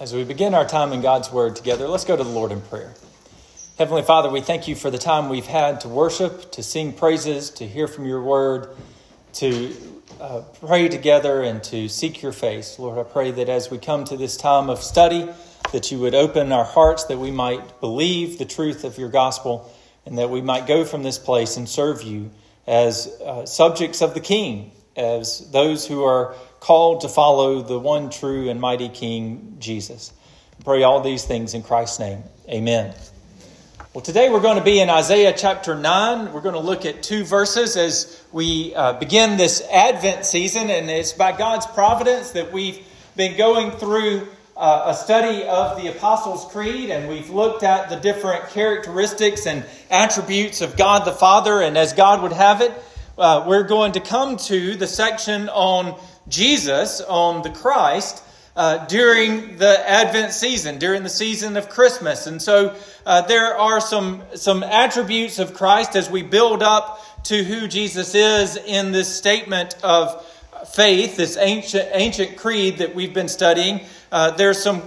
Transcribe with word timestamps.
As 0.00 0.14
we 0.14 0.24
begin 0.24 0.54
our 0.54 0.64
time 0.64 0.94
in 0.94 1.02
God's 1.02 1.30
Word 1.30 1.56
together, 1.56 1.86
let's 1.86 2.06
go 2.06 2.16
to 2.16 2.24
the 2.24 2.30
Lord 2.30 2.52
in 2.52 2.62
prayer. 2.62 2.94
Heavenly 3.76 4.00
Father, 4.00 4.30
we 4.30 4.40
thank 4.40 4.66
you 4.66 4.74
for 4.74 4.90
the 4.90 4.96
time 4.96 5.28
we've 5.28 5.44
had 5.44 5.82
to 5.82 5.88
worship, 5.88 6.52
to 6.52 6.62
sing 6.62 6.94
praises, 6.94 7.50
to 7.50 7.66
hear 7.68 7.86
from 7.86 8.06
your 8.06 8.22
Word, 8.22 8.74
to 9.34 9.76
uh, 10.18 10.40
pray 10.58 10.88
together, 10.88 11.42
and 11.42 11.62
to 11.64 11.86
seek 11.90 12.22
your 12.22 12.32
face. 12.32 12.78
Lord, 12.78 12.96
I 12.96 13.02
pray 13.02 13.30
that 13.30 13.50
as 13.50 13.70
we 13.70 13.76
come 13.76 14.04
to 14.04 14.16
this 14.16 14.38
time 14.38 14.70
of 14.70 14.82
study, 14.82 15.28
that 15.70 15.92
you 15.92 15.98
would 15.98 16.14
open 16.14 16.50
our 16.50 16.64
hearts 16.64 17.04
that 17.04 17.18
we 17.18 17.30
might 17.30 17.78
believe 17.82 18.38
the 18.38 18.46
truth 18.46 18.84
of 18.84 18.96
your 18.96 19.10
gospel, 19.10 19.70
and 20.06 20.16
that 20.16 20.30
we 20.30 20.40
might 20.40 20.66
go 20.66 20.86
from 20.86 21.02
this 21.02 21.18
place 21.18 21.58
and 21.58 21.68
serve 21.68 22.02
you 22.02 22.30
as 22.66 23.06
uh, 23.22 23.44
subjects 23.44 24.00
of 24.00 24.14
the 24.14 24.20
King, 24.20 24.70
as 24.96 25.50
those 25.50 25.86
who 25.86 26.04
are 26.04 26.34
called 26.60 27.00
to 27.00 27.08
follow 27.08 27.62
the 27.62 27.78
one 27.78 28.10
true 28.10 28.50
and 28.50 28.60
mighty 28.60 28.90
King, 28.90 29.56
Jesus. 29.58 30.12
I 30.60 30.62
pray 30.62 30.82
all 30.82 31.00
these 31.00 31.24
things 31.24 31.54
in 31.54 31.62
Christ's 31.62 31.98
name. 31.98 32.22
Amen. 32.48 32.94
Well, 33.94 34.02
today 34.02 34.30
we're 34.30 34.42
going 34.42 34.58
to 34.58 34.62
be 34.62 34.78
in 34.78 34.88
Isaiah 34.90 35.34
chapter 35.36 35.74
9. 35.74 36.32
We're 36.32 36.42
going 36.42 36.54
to 36.54 36.60
look 36.60 36.84
at 36.84 37.02
two 37.02 37.24
verses 37.24 37.76
as 37.76 38.22
we 38.30 38.74
uh, 38.74 38.92
begin 38.92 39.36
this 39.36 39.66
Advent 39.72 40.26
season, 40.26 40.70
and 40.70 40.88
it's 40.88 41.12
by 41.12 41.36
God's 41.36 41.66
providence 41.66 42.32
that 42.32 42.52
we've 42.52 42.78
been 43.16 43.36
going 43.36 43.72
through 43.72 44.28
uh, 44.56 44.84
a 44.88 44.94
study 44.94 45.42
of 45.44 45.82
the 45.82 45.88
Apostles' 45.88 46.52
Creed, 46.52 46.90
and 46.90 47.08
we've 47.08 47.30
looked 47.30 47.62
at 47.62 47.88
the 47.88 47.96
different 47.96 48.50
characteristics 48.50 49.46
and 49.46 49.64
attributes 49.90 50.60
of 50.60 50.76
God 50.76 51.06
the 51.06 51.12
Father, 51.12 51.60
and 51.62 51.78
as 51.78 51.94
God 51.94 52.22
would 52.22 52.32
have 52.32 52.60
it, 52.60 52.72
uh, 53.18 53.44
we're 53.46 53.64
going 53.64 53.92
to 53.92 54.00
come 54.00 54.36
to 54.36 54.76
the 54.76 54.86
section 54.86 55.48
on 55.48 55.98
Jesus, 56.28 57.00
on 57.00 57.42
the 57.42 57.50
Christ, 57.50 58.22
uh, 58.56 58.84
during 58.86 59.56
the 59.58 59.88
Advent 59.88 60.32
season, 60.32 60.78
during 60.78 61.02
the 61.02 61.08
season 61.08 61.56
of 61.56 61.68
Christmas. 61.68 62.26
And 62.26 62.42
so 62.42 62.76
uh, 63.06 63.22
there 63.22 63.56
are 63.56 63.80
some, 63.80 64.22
some 64.34 64.62
attributes 64.62 65.38
of 65.38 65.54
Christ 65.54 65.96
as 65.96 66.10
we 66.10 66.22
build 66.22 66.62
up 66.62 67.00
to 67.24 67.44
who 67.44 67.68
Jesus 67.68 68.14
is 68.14 68.56
in 68.56 68.92
this 68.92 69.14
statement 69.14 69.76
of 69.82 70.26
faith, 70.72 71.16
this 71.16 71.36
ancient, 71.36 71.88
ancient 71.92 72.36
creed 72.36 72.78
that 72.78 72.94
we've 72.94 73.14
been 73.14 73.28
studying. 73.28 73.80
Uh, 74.12 74.32
there's 74.32 74.62
some 74.62 74.82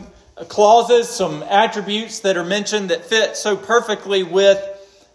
clauses, 0.49 1.09
some 1.09 1.43
attributes 1.43 2.19
that 2.19 2.37
are 2.37 2.43
mentioned 2.43 2.89
that 2.89 3.05
fit 3.05 3.37
so 3.37 3.55
perfectly 3.55 4.23
with 4.23 4.61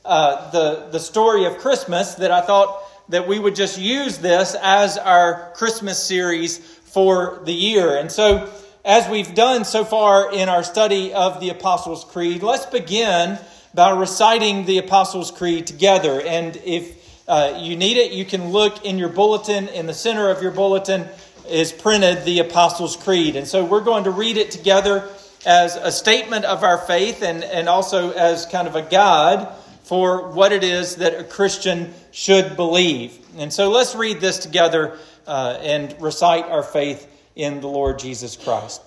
uh, 0.05 0.51
the, 0.51 0.89
the 0.91 1.01
story 1.01 1.45
of 1.45 1.59
Christmas 1.59 2.15
that 2.17 2.31
I 2.31 2.41
thought 2.41 2.83
that 3.09 3.27
we 3.27 3.39
would 3.39 3.57
just 3.57 3.79
use 3.79 4.19
this 4.19 4.55
as 4.61 4.97
our 4.99 5.53
Christmas 5.55 6.03
series 6.03 6.59
for 6.59 7.41
the 7.45 7.53
year. 7.53 7.97
And 7.97 8.11
so, 8.11 8.53
as 8.85 9.09
we've 9.09 9.35
done 9.35 9.65
so 9.65 9.85
far 9.85 10.33
in 10.33 10.49
our 10.49 10.63
study 10.63 11.13
of 11.13 11.41
the 11.41 11.51
Apostles' 11.51 12.05
Creed, 12.05 12.43
let's 12.43 12.67
begin 12.67 13.39
by 13.75 13.91
reciting 13.91 14.65
the 14.65 14.79
Apostles' 14.79 15.31
Creed 15.31 15.67
together. 15.67 16.21
And 16.21 16.57
if 16.65 16.97
uh, 17.29 17.59
you 17.61 17.77
need 17.77 17.97
it, 17.97 18.13
you 18.13 18.25
can 18.25 18.51
look 18.51 18.85
in 18.85 18.99
your 18.99 19.11
bulletin. 19.11 19.69
In 19.69 19.87
the 19.87 19.95
center 19.95 20.31
of 20.31 20.43
your 20.43 20.53
bulletin 20.53 21.07
is 21.49 21.73
printed 21.73 22.25
the 22.25 22.39
Apostles' 22.41 22.97
Creed. 22.97 23.37
And 23.37 23.47
so 23.47 23.65
we're 23.65 23.85
going 23.85 24.05
to 24.05 24.11
read 24.11 24.37
it 24.37 24.51
together 24.51 25.09
as 25.47 25.77
a 25.77 25.93
statement 25.93 26.45
of 26.45 26.63
our 26.63 26.79
faith 26.79 27.23
and, 27.23 27.45
and 27.45 27.69
also 27.69 28.13
as 28.13 28.47
kind 28.47 28.67
of 28.67 28.77
a 28.77 28.83
guide 28.83 29.49
for 29.85 30.31
what 30.33 30.53
it 30.53 30.65
is 30.65 30.97
that 30.97 31.19
a 31.19 31.25
Christian 31.25 31.95
should 32.19 32.57
believe. 32.57 33.17
And 33.37 33.53
so 33.53 33.71
let's 33.71 33.95
read 33.95 34.19
this 34.19 34.39
together 34.39 34.99
uh, 35.25 35.61
and 35.63 35.95
recite 36.01 36.47
our 36.47 36.65
faith 36.65 37.07
in 37.37 37.61
the 37.61 37.69
Lord 37.69 38.01
Jesus 38.01 38.35
Christ. 38.35 38.83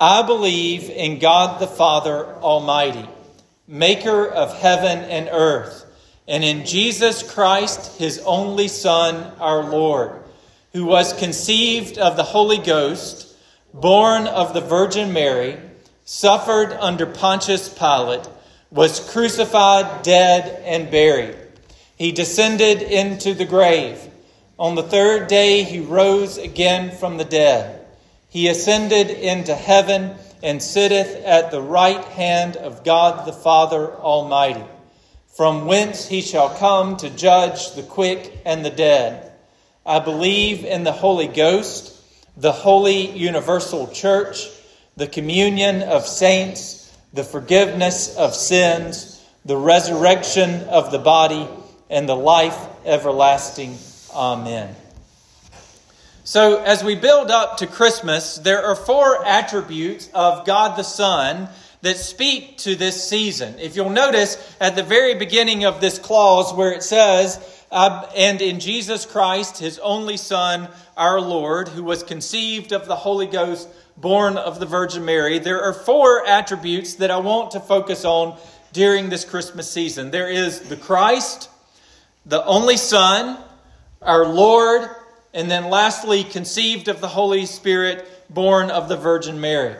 I 0.00 0.22
believe 0.22 0.90
in 0.90 1.20
God 1.20 1.60
the 1.60 1.68
Father 1.68 2.26
Almighty, 2.26 3.08
maker 3.68 4.26
of 4.26 4.58
heaven 4.58 4.98
and 5.08 5.28
earth, 5.30 5.86
and 6.26 6.42
in 6.42 6.66
Jesus 6.66 7.22
Christ, 7.22 8.00
his 8.00 8.18
only 8.26 8.66
Son, 8.66 9.14
our 9.38 9.62
Lord, 9.62 10.24
who 10.72 10.84
was 10.84 11.12
conceived 11.12 11.96
of 11.96 12.16
the 12.16 12.24
Holy 12.24 12.58
Ghost, 12.58 13.36
born 13.72 14.26
of 14.26 14.52
the 14.52 14.60
Virgin 14.60 15.12
Mary, 15.12 15.60
suffered 16.04 16.72
under 16.72 17.06
Pontius 17.06 17.68
Pilate 17.68 18.28
was 18.72 18.98
crucified, 19.12 20.02
dead, 20.02 20.60
and 20.64 20.90
buried. 20.90 21.36
He 22.02 22.10
descended 22.10 22.82
into 22.82 23.32
the 23.32 23.44
grave. 23.44 23.96
On 24.58 24.74
the 24.74 24.82
third 24.82 25.28
day, 25.28 25.62
he 25.62 25.78
rose 25.78 26.36
again 26.36 26.90
from 26.90 27.16
the 27.16 27.24
dead. 27.24 27.86
He 28.28 28.48
ascended 28.48 29.08
into 29.08 29.54
heaven 29.54 30.16
and 30.42 30.60
sitteth 30.60 31.24
at 31.24 31.52
the 31.52 31.62
right 31.62 32.04
hand 32.06 32.56
of 32.56 32.82
God 32.82 33.24
the 33.24 33.32
Father 33.32 33.92
Almighty, 33.92 34.64
from 35.36 35.66
whence 35.66 36.08
he 36.08 36.22
shall 36.22 36.48
come 36.48 36.96
to 36.96 37.08
judge 37.08 37.76
the 37.76 37.84
quick 37.84 38.36
and 38.44 38.64
the 38.64 38.70
dead. 38.70 39.30
I 39.86 40.00
believe 40.00 40.64
in 40.64 40.82
the 40.82 40.90
Holy 40.90 41.28
Ghost, 41.28 42.02
the 42.36 42.50
holy 42.50 43.16
universal 43.16 43.86
church, 43.86 44.48
the 44.96 45.06
communion 45.06 45.82
of 45.82 46.08
saints 46.08 46.92
the 47.12 47.22
forgiveness 47.22 48.16
of 48.16 48.34
sins, 48.34 49.24
the 49.44 49.56
resurrection 49.56 50.62
of 50.64 50.90
the 50.90 50.98
body, 50.98 51.48
and 51.92 52.08
the 52.08 52.16
life 52.16 52.58
everlasting. 52.86 53.76
Amen. 54.12 54.74
So, 56.24 56.62
as 56.62 56.82
we 56.82 56.94
build 56.94 57.30
up 57.30 57.58
to 57.58 57.66
Christmas, 57.66 58.38
there 58.38 58.64
are 58.64 58.74
four 58.74 59.24
attributes 59.26 60.08
of 60.14 60.46
God 60.46 60.78
the 60.78 60.84
Son 60.84 61.48
that 61.82 61.98
speak 61.98 62.58
to 62.58 62.76
this 62.76 63.06
season. 63.06 63.58
If 63.58 63.76
you'll 63.76 63.90
notice 63.90 64.56
at 64.60 64.74
the 64.74 64.82
very 64.82 65.14
beginning 65.16 65.64
of 65.64 65.80
this 65.80 65.98
clause 65.98 66.54
where 66.54 66.72
it 66.72 66.82
says, 66.82 67.38
and 67.70 68.40
in 68.40 68.58
Jesus 68.60 69.04
Christ, 69.04 69.58
his 69.58 69.78
only 69.80 70.16
Son, 70.16 70.68
our 70.96 71.20
Lord, 71.20 71.68
who 71.68 71.84
was 71.84 72.02
conceived 72.02 72.72
of 72.72 72.86
the 72.86 72.96
Holy 72.96 73.26
Ghost 73.26 73.68
born 73.98 74.38
of 74.38 74.60
the 74.60 74.66
Virgin 74.66 75.04
Mary, 75.04 75.38
there 75.38 75.60
are 75.60 75.74
four 75.74 76.26
attributes 76.26 76.94
that 76.94 77.10
I 77.10 77.18
want 77.18 77.50
to 77.50 77.60
focus 77.60 78.04
on 78.04 78.38
during 78.72 79.10
this 79.10 79.24
Christmas 79.24 79.70
season. 79.70 80.10
There 80.10 80.30
is 80.30 80.60
the 80.60 80.76
Christ, 80.76 81.50
the 82.26 82.44
only 82.44 82.76
Son, 82.76 83.38
our 84.00 84.26
Lord, 84.26 84.88
and 85.34 85.50
then 85.50 85.70
lastly, 85.70 86.24
conceived 86.24 86.88
of 86.88 87.00
the 87.00 87.08
Holy 87.08 87.46
Spirit, 87.46 88.06
born 88.30 88.70
of 88.70 88.88
the 88.88 88.96
Virgin 88.96 89.40
Mary. 89.40 89.76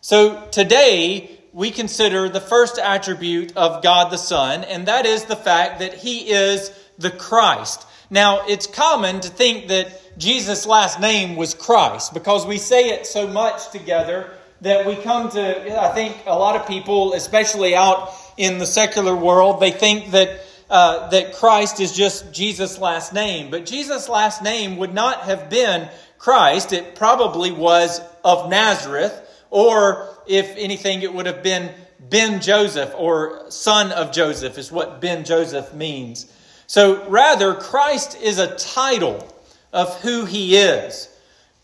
So 0.00 0.46
today, 0.50 1.38
we 1.52 1.70
consider 1.70 2.28
the 2.28 2.40
first 2.40 2.78
attribute 2.78 3.56
of 3.56 3.82
God 3.82 4.10
the 4.10 4.18
Son, 4.18 4.64
and 4.64 4.86
that 4.86 5.06
is 5.06 5.24
the 5.24 5.36
fact 5.36 5.80
that 5.80 5.94
He 5.94 6.30
is 6.30 6.70
the 6.98 7.10
Christ. 7.10 7.86
Now, 8.08 8.46
it's 8.46 8.66
common 8.66 9.20
to 9.20 9.28
think 9.28 9.68
that 9.68 10.18
Jesus' 10.18 10.66
last 10.66 11.00
name 11.00 11.36
was 11.36 11.54
Christ 11.54 12.12
because 12.12 12.46
we 12.46 12.58
say 12.58 12.90
it 12.90 13.06
so 13.06 13.26
much 13.26 13.70
together 13.70 14.30
that 14.60 14.86
we 14.86 14.96
come 14.96 15.30
to, 15.30 15.82
I 15.82 15.94
think 15.94 16.16
a 16.26 16.38
lot 16.38 16.56
of 16.56 16.66
people, 16.66 17.14
especially 17.14 17.74
out 17.74 18.12
in 18.36 18.58
the 18.58 18.66
secular 18.66 19.16
world, 19.16 19.60
they 19.60 19.70
think 19.70 20.10
that, 20.10 20.40
uh, 20.70 21.08
that 21.08 21.34
Christ 21.34 21.80
is 21.80 21.92
just 21.92 22.32
Jesus' 22.32 22.78
last 22.78 23.12
name. 23.12 23.50
But 23.50 23.66
Jesus' 23.66 24.08
last 24.08 24.42
name 24.42 24.76
would 24.76 24.94
not 24.94 25.22
have 25.22 25.50
been 25.50 25.88
Christ. 26.16 26.72
It 26.72 26.94
probably 26.94 27.50
was 27.50 28.00
of 28.24 28.48
Nazareth, 28.48 29.20
or 29.50 30.08
if 30.28 30.56
anything, 30.56 31.02
it 31.02 31.12
would 31.12 31.26
have 31.26 31.42
been 31.42 31.70
Ben 31.98 32.40
Joseph 32.40 32.94
or 32.96 33.50
son 33.50 33.90
of 33.92 34.12
Joseph, 34.12 34.58
is 34.58 34.70
what 34.70 35.00
Ben 35.00 35.24
Joseph 35.24 35.74
means. 35.74 36.32
So 36.66 37.08
rather, 37.08 37.54
Christ 37.54 38.16
is 38.22 38.38
a 38.38 38.54
title 38.54 39.26
of 39.72 40.00
who 40.02 40.24
he 40.24 40.56
is. 40.56 41.08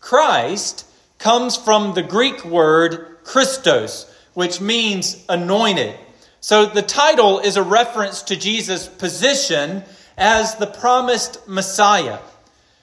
Christ 0.01 0.85
comes 1.17 1.55
from 1.55 1.93
the 1.93 2.03
Greek 2.03 2.43
word 2.43 3.17
Christos, 3.23 4.13
which 4.33 4.59
means 4.59 5.23
anointed. 5.29 5.97
So 6.39 6.65
the 6.65 6.81
title 6.81 7.39
is 7.39 7.57
a 7.57 7.63
reference 7.63 8.21
to 8.23 8.35
Jesus' 8.35 8.87
position 8.87 9.83
as 10.17 10.55
the 10.55 10.67
promised 10.67 11.47
Messiah. 11.47 12.19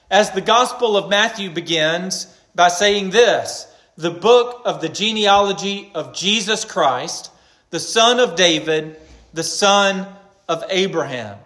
As 0.09 0.31
the 0.31 0.41
Gospel 0.41 0.97
of 0.97 1.09
Matthew 1.09 1.49
begins 1.49 2.27
by 2.53 2.67
saying 2.67 3.09
this 3.09 3.67
the 3.97 4.11
book 4.11 4.61
of 4.65 4.81
the 4.81 4.89
genealogy 4.89 5.89
of 5.95 6.13
Jesus 6.13 6.65
Christ, 6.65 7.31
the 7.69 7.79
son 7.79 8.19
of 8.19 8.35
David, 8.35 8.97
the 9.33 9.43
son 9.43 10.05
of 10.49 10.63
Abraham. 10.69 11.37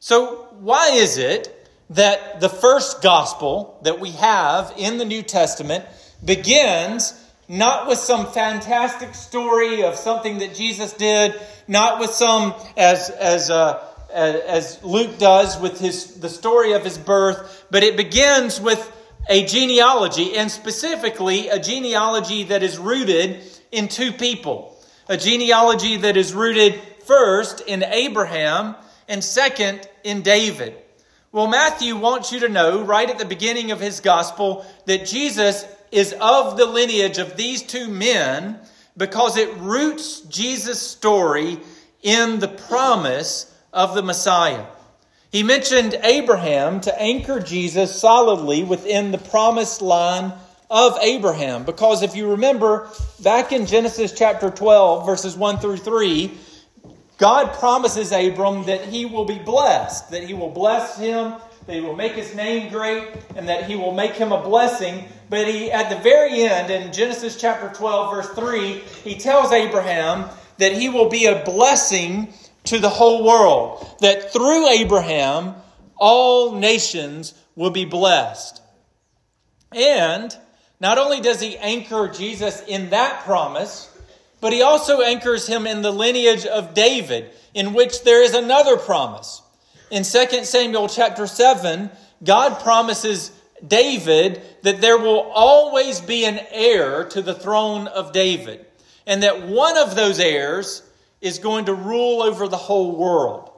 So, 0.00 0.48
why 0.58 0.90
is 0.90 1.18
it 1.18 1.68
that 1.90 2.40
the 2.40 2.48
first 2.48 3.00
gospel 3.02 3.78
that 3.82 4.00
we 4.00 4.10
have 4.12 4.74
in 4.76 4.98
the 4.98 5.04
New 5.04 5.22
Testament 5.22 5.84
begins 6.24 7.12
not 7.48 7.86
with 7.86 7.98
some 7.98 8.26
fantastic 8.26 9.14
story 9.14 9.82
of 9.82 9.96
something 9.96 10.38
that 10.38 10.54
Jesus 10.54 10.92
did, 10.92 11.34
not 11.68 12.00
with 12.00 12.10
some 12.10 12.54
as 12.76 13.10
as 13.10 13.50
uh, 13.50 13.84
as 14.12 14.82
Luke 14.82 15.18
does 15.18 15.60
with 15.60 15.80
his 15.80 16.20
the 16.20 16.28
story 16.28 16.72
of 16.72 16.84
his 16.84 16.96
birth, 16.96 17.66
but 17.70 17.82
it 17.82 17.96
begins 17.96 18.60
with 18.60 18.90
a 19.28 19.44
genealogy, 19.44 20.36
and 20.36 20.50
specifically 20.50 21.48
a 21.48 21.58
genealogy 21.58 22.44
that 22.44 22.62
is 22.62 22.78
rooted 22.78 23.42
in 23.72 23.88
two 23.88 24.12
people. 24.12 24.76
A 25.08 25.16
genealogy 25.16 25.98
that 25.98 26.16
is 26.16 26.34
rooted 26.34 26.80
first 27.06 27.60
in 27.62 27.82
Abraham 27.82 28.74
and 29.08 29.22
second 29.22 29.86
in 30.02 30.22
David. 30.22 30.74
Well, 31.32 31.48
Matthew 31.48 31.96
wants 31.96 32.32
you 32.32 32.40
to 32.40 32.48
know 32.48 32.82
right 32.82 33.10
at 33.10 33.18
the 33.18 33.24
beginning 33.24 33.72
of 33.72 33.80
his 33.80 34.00
gospel 34.00 34.64
that 34.86 35.06
Jesus 35.06 35.64
is 35.94 36.14
of 36.20 36.56
the 36.56 36.66
lineage 36.66 37.18
of 37.18 37.36
these 37.36 37.62
two 37.62 37.88
men 37.88 38.58
because 38.96 39.36
it 39.36 39.54
roots 39.58 40.20
Jesus' 40.22 40.82
story 40.82 41.58
in 42.02 42.40
the 42.40 42.48
promise 42.48 43.52
of 43.72 43.94
the 43.94 44.02
Messiah. 44.02 44.66
He 45.30 45.42
mentioned 45.42 45.98
Abraham 46.02 46.80
to 46.82 47.00
anchor 47.00 47.40
Jesus 47.40 48.00
solidly 48.00 48.62
within 48.62 49.10
the 49.10 49.18
promised 49.18 49.82
line 49.82 50.32
of 50.70 50.98
Abraham. 51.00 51.64
Because 51.64 52.02
if 52.02 52.14
you 52.16 52.30
remember, 52.32 52.88
back 53.22 53.52
in 53.52 53.66
Genesis 53.66 54.12
chapter 54.12 54.50
12, 54.50 55.06
verses 55.06 55.36
1 55.36 55.58
through 55.58 55.78
3, 55.78 56.32
God 57.18 57.52
promises 57.54 58.10
Abram 58.10 58.64
that 58.64 58.84
he 58.84 59.06
will 59.06 59.24
be 59.24 59.38
blessed, 59.38 60.10
that 60.10 60.24
he 60.24 60.34
will 60.34 60.50
bless 60.50 60.98
him, 60.98 61.34
that 61.66 61.74
he 61.74 61.80
will 61.80 61.96
make 61.96 62.12
his 62.12 62.34
name 62.34 62.70
great, 62.72 63.08
and 63.36 63.48
that 63.48 63.64
he 63.64 63.76
will 63.76 63.92
make 63.92 64.12
him 64.12 64.32
a 64.32 64.42
blessing. 64.42 65.04
But 65.30 65.48
he, 65.48 65.70
at 65.70 65.90
the 65.90 66.02
very 66.02 66.42
end, 66.42 66.70
in 66.70 66.92
Genesis 66.92 67.40
chapter 67.40 67.70
12, 67.76 68.14
verse 68.14 68.28
3, 68.30 68.78
he 69.04 69.16
tells 69.16 69.52
Abraham 69.52 70.28
that 70.58 70.72
he 70.72 70.88
will 70.88 71.08
be 71.08 71.26
a 71.26 71.44
blessing 71.44 72.32
to 72.64 72.78
the 72.78 72.88
whole 72.88 73.24
world, 73.24 73.86
that 74.00 74.32
through 74.32 74.68
Abraham, 74.68 75.54
all 75.96 76.52
nations 76.52 77.34
will 77.56 77.70
be 77.70 77.84
blessed. 77.84 78.62
And 79.72 80.36
not 80.80 80.98
only 80.98 81.20
does 81.20 81.40
he 81.40 81.56
anchor 81.58 82.08
Jesus 82.08 82.62
in 82.66 82.90
that 82.90 83.24
promise, 83.24 83.90
but 84.40 84.52
he 84.52 84.62
also 84.62 85.00
anchors 85.00 85.46
him 85.46 85.66
in 85.66 85.82
the 85.82 85.90
lineage 85.90 86.46
of 86.46 86.74
David, 86.74 87.30
in 87.54 87.72
which 87.72 88.02
there 88.02 88.22
is 88.22 88.34
another 88.34 88.76
promise. 88.76 89.42
In 89.90 90.02
2 90.02 90.44
Samuel 90.44 90.88
chapter 90.88 91.26
7, 91.26 91.90
God 92.22 92.60
promises 92.60 93.30
David 93.66 94.42
that 94.62 94.80
there 94.80 94.98
will 94.98 95.20
always 95.20 96.00
be 96.00 96.24
an 96.24 96.40
heir 96.50 97.04
to 97.08 97.22
the 97.22 97.34
throne 97.34 97.86
of 97.86 98.12
David, 98.12 98.64
and 99.06 99.22
that 99.22 99.46
one 99.46 99.76
of 99.76 99.94
those 99.94 100.18
heirs 100.18 100.82
is 101.20 101.38
going 101.38 101.66
to 101.66 101.74
rule 101.74 102.22
over 102.22 102.48
the 102.48 102.56
whole 102.56 102.96
world. 102.96 103.50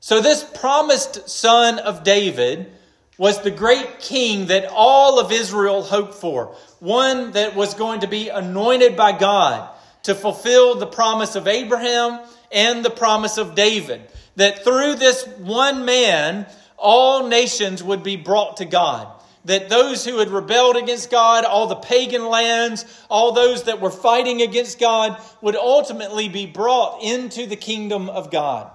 So, 0.00 0.20
this 0.20 0.44
promised 0.44 1.28
son 1.28 1.78
of 1.78 2.04
David 2.04 2.72
was 3.18 3.40
the 3.40 3.50
great 3.50 3.98
king 4.00 4.46
that 4.46 4.66
all 4.70 5.18
of 5.18 5.32
Israel 5.32 5.82
hoped 5.82 6.14
for, 6.14 6.54
one 6.80 7.32
that 7.32 7.54
was 7.54 7.74
going 7.74 8.00
to 8.00 8.06
be 8.06 8.28
anointed 8.28 8.96
by 8.96 9.12
God 9.12 9.70
to 10.02 10.14
fulfill 10.14 10.76
the 10.76 10.86
promise 10.86 11.34
of 11.34 11.48
Abraham 11.48 12.20
and 12.52 12.84
the 12.84 12.90
promise 12.90 13.38
of 13.38 13.54
David. 13.54 14.02
That 14.36 14.62
through 14.64 14.96
this 14.96 15.26
one 15.38 15.84
man, 15.84 16.46
all 16.76 17.26
nations 17.26 17.82
would 17.82 18.02
be 18.02 18.16
brought 18.16 18.58
to 18.58 18.66
God. 18.66 19.08
That 19.46 19.68
those 19.68 20.04
who 20.04 20.18
had 20.18 20.30
rebelled 20.30 20.76
against 20.76 21.10
God, 21.10 21.44
all 21.44 21.66
the 21.66 21.76
pagan 21.76 22.28
lands, 22.28 22.84
all 23.08 23.32
those 23.32 23.64
that 23.64 23.80
were 23.80 23.90
fighting 23.90 24.42
against 24.42 24.78
God, 24.78 25.20
would 25.40 25.56
ultimately 25.56 26.28
be 26.28 26.46
brought 26.46 27.02
into 27.02 27.46
the 27.46 27.56
kingdom 27.56 28.08
of 28.08 28.30
God. 28.30 28.70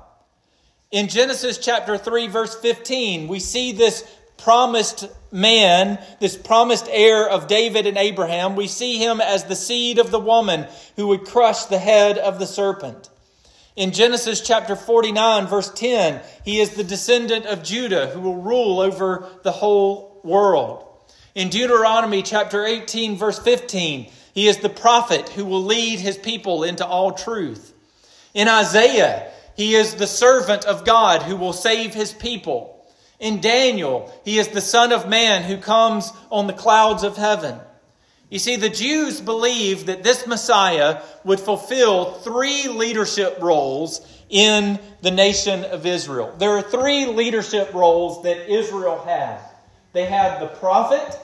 In 0.91 1.07
Genesis 1.07 1.57
chapter 1.57 1.97
3, 1.97 2.27
verse 2.27 2.55
15, 2.55 3.27
we 3.27 3.39
see 3.39 3.71
this 3.71 4.05
promised 4.37 5.07
man, 5.31 5.99
this 6.19 6.35
promised 6.35 6.87
heir 6.89 7.29
of 7.29 7.47
David 7.47 7.85
and 7.85 7.97
Abraham, 7.97 8.55
we 8.55 8.67
see 8.67 8.97
him 8.97 9.21
as 9.21 9.45
the 9.45 9.55
seed 9.55 9.99
of 9.99 10.11
the 10.11 10.19
woman 10.19 10.67
who 10.95 11.07
would 11.07 11.25
crush 11.25 11.65
the 11.65 11.79
head 11.79 12.17
of 12.17 12.39
the 12.39 12.47
serpent. 12.47 13.09
In 13.75 13.91
Genesis 13.91 14.41
chapter 14.41 14.75
49, 14.75 15.47
verse 15.47 15.71
10, 15.71 16.21
he 16.43 16.59
is 16.59 16.71
the 16.71 16.83
descendant 16.83 17.45
of 17.45 17.63
Judah 17.63 18.07
who 18.07 18.19
will 18.19 18.41
rule 18.41 18.81
over 18.81 19.29
the 19.43 19.51
whole 19.51 20.10
world. 20.23 20.85
In 21.33 21.49
Deuteronomy 21.49 22.23
chapter 22.23 22.65
18, 22.65 23.15
verse 23.15 23.39
15, 23.39 24.11
he 24.33 24.47
is 24.47 24.57
the 24.57 24.69
prophet 24.69 25.29
who 25.29 25.45
will 25.45 25.63
lead 25.63 25.99
his 25.99 26.17
people 26.17 26.63
into 26.63 26.85
all 26.85 27.11
truth. 27.11 27.73
In 28.33 28.47
Isaiah, 28.47 29.31
he 29.55 29.75
is 29.75 29.95
the 29.95 30.07
servant 30.07 30.65
of 30.65 30.85
God 30.85 31.23
who 31.23 31.35
will 31.35 31.53
save 31.53 31.93
his 31.93 32.13
people. 32.13 32.85
In 33.19 33.41
Daniel, 33.41 34.11
he 34.25 34.39
is 34.39 34.49
the 34.49 34.61
Son 34.61 34.91
of 34.91 35.07
Man 35.07 35.43
who 35.43 35.57
comes 35.57 36.11
on 36.29 36.47
the 36.47 36.53
clouds 36.53 37.03
of 37.03 37.17
heaven. 37.17 37.59
You 38.29 38.39
see, 38.39 38.55
the 38.55 38.69
Jews 38.69 39.19
believed 39.19 39.87
that 39.87 40.03
this 40.03 40.25
Messiah 40.25 41.01
would 41.25 41.39
fulfill 41.39 42.13
three 42.13 42.69
leadership 42.69 43.37
roles 43.41 44.01
in 44.29 44.79
the 45.01 45.11
nation 45.11 45.65
of 45.65 45.85
Israel. 45.85 46.33
There 46.37 46.51
are 46.51 46.61
three 46.61 47.05
leadership 47.05 47.73
roles 47.73 48.23
that 48.23 48.49
Israel 48.49 49.03
had 49.03 49.39
they 49.93 50.05
had 50.05 50.41
the 50.41 50.47
prophet, 50.47 51.19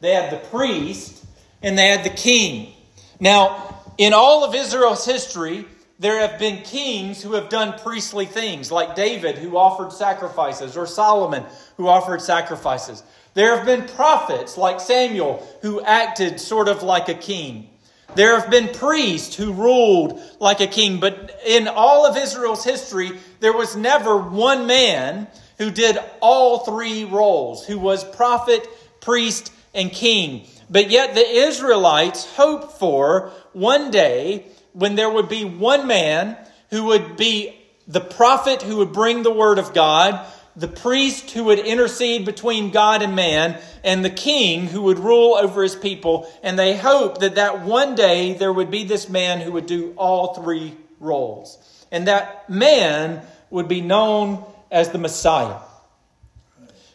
they 0.00 0.12
had 0.12 0.30
the 0.30 0.44
priest, 0.48 1.24
and 1.62 1.78
they 1.78 1.88
had 1.88 2.04
the 2.04 2.10
king. 2.10 2.72
Now, 3.20 3.82
in 3.96 4.12
all 4.12 4.44
of 4.44 4.54
Israel's 4.54 5.04
history, 5.04 5.66
there 5.98 6.20
have 6.20 6.38
been 6.38 6.62
kings 6.62 7.22
who 7.22 7.34
have 7.34 7.48
done 7.48 7.78
priestly 7.78 8.26
things, 8.26 8.70
like 8.70 8.94
David, 8.94 9.38
who 9.38 9.56
offered 9.56 9.92
sacrifices, 9.92 10.76
or 10.76 10.86
Solomon, 10.86 11.44
who 11.76 11.88
offered 11.88 12.20
sacrifices. 12.20 13.02
There 13.34 13.56
have 13.56 13.66
been 13.66 13.86
prophets, 13.88 14.58
like 14.58 14.80
Samuel, 14.80 15.46
who 15.62 15.80
acted 15.82 16.40
sort 16.40 16.68
of 16.68 16.82
like 16.82 17.08
a 17.08 17.14
king. 17.14 17.70
There 18.14 18.38
have 18.38 18.50
been 18.50 18.68
priests 18.68 19.34
who 19.34 19.52
ruled 19.52 20.20
like 20.38 20.60
a 20.60 20.66
king, 20.66 21.00
but 21.00 21.40
in 21.44 21.66
all 21.66 22.06
of 22.06 22.16
Israel's 22.16 22.64
history, 22.64 23.12
there 23.40 23.52
was 23.52 23.76
never 23.76 24.16
one 24.16 24.66
man 24.66 25.26
who 25.58 25.70
did 25.70 25.98
all 26.20 26.60
three 26.60 27.04
roles, 27.04 27.66
who 27.66 27.78
was 27.78 28.04
prophet, 28.04 28.66
priest, 29.00 29.52
and 29.74 29.90
king. 29.90 30.46
But 30.70 30.90
yet 30.90 31.14
the 31.14 31.26
Israelites 31.26 32.24
hoped 32.34 32.78
for 32.78 33.30
one 33.52 33.90
day 33.90 34.46
when 34.72 34.96
there 34.96 35.10
would 35.10 35.28
be 35.28 35.44
one 35.44 35.86
man 35.86 36.36
who 36.70 36.84
would 36.86 37.16
be 37.16 37.56
the 37.86 38.00
prophet 38.00 38.62
who 38.62 38.78
would 38.78 38.92
bring 38.92 39.22
the 39.22 39.32
word 39.32 39.58
of 39.58 39.74
God, 39.74 40.26
the 40.56 40.68
priest 40.68 41.30
who 41.32 41.44
would 41.44 41.58
intercede 41.58 42.24
between 42.24 42.70
God 42.70 43.02
and 43.02 43.14
man, 43.14 43.60
and 43.82 44.04
the 44.04 44.10
king 44.10 44.66
who 44.66 44.82
would 44.82 44.98
rule 44.98 45.34
over 45.34 45.62
his 45.62 45.76
people. 45.76 46.30
And 46.42 46.58
they 46.58 46.76
hoped 46.76 47.20
that 47.20 47.34
that 47.34 47.62
one 47.62 47.94
day 47.94 48.34
there 48.34 48.52
would 48.52 48.70
be 48.70 48.84
this 48.84 49.08
man 49.08 49.40
who 49.40 49.52
would 49.52 49.66
do 49.66 49.92
all 49.96 50.34
three 50.34 50.74
roles. 51.00 51.58
And 51.90 52.08
that 52.08 52.48
man 52.48 53.22
would 53.50 53.68
be 53.68 53.80
known 53.80 54.44
as 54.74 54.90
the 54.90 54.98
Messiah. 54.98 55.56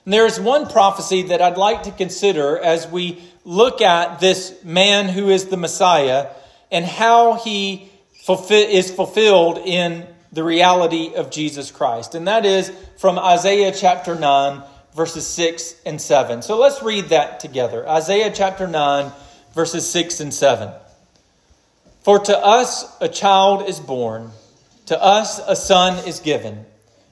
And 0.05 0.13
there 0.13 0.25
is 0.25 0.39
one 0.39 0.67
prophecy 0.67 1.23
that 1.23 1.41
I'd 1.41 1.57
like 1.57 1.83
to 1.83 1.91
consider 1.91 2.59
as 2.59 2.87
we 2.87 3.23
look 3.45 3.81
at 3.81 4.19
this 4.19 4.63
man 4.63 5.07
who 5.07 5.29
is 5.29 5.45
the 5.45 5.57
Messiah 5.57 6.27
and 6.69 6.85
how 6.85 7.33
he 7.35 7.89
is 8.27 8.91
fulfilled 8.91 9.59
in 9.59 10.05
the 10.31 10.43
reality 10.43 11.13
of 11.15 11.31
Jesus 11.31 11.71
Christ. 11.71 12.15
And 12.15 12.27
that 12.27 12.45
is 12.45 12.71
from 12.97 13.17
Isaiah 13.17 13.71
chapter 13.71 14.13
9, 14.13 14.61
verses 14.93 15.25
6 15.25 15.75
and 15.85 16.01
7. 16.01 16.41
So 16.41 16.59
let's 16.59 16.83
read 16.83 17.05
that 17.05 17.39
together. 17.39 17.87
Isaiah 17.87 18.31
chapter 18.33 18.67
9, 18.67 19.11
verses 19.53 19.89
6 19.89 20.19
and 20.19 20.33
7. 20.33 20.71
For 22.01 22.19
to 22.19 22.37
us 22.37 22.95
a 23.01 23.07
child 23.07 23.67
is 23.69 23.79
born, 23.79 24.31
to 24.87 25.01
us 25.01 25.39
a 25.47 25.55
son 25.55 26.07
is 26.07 26.19
given, 26.19 26.65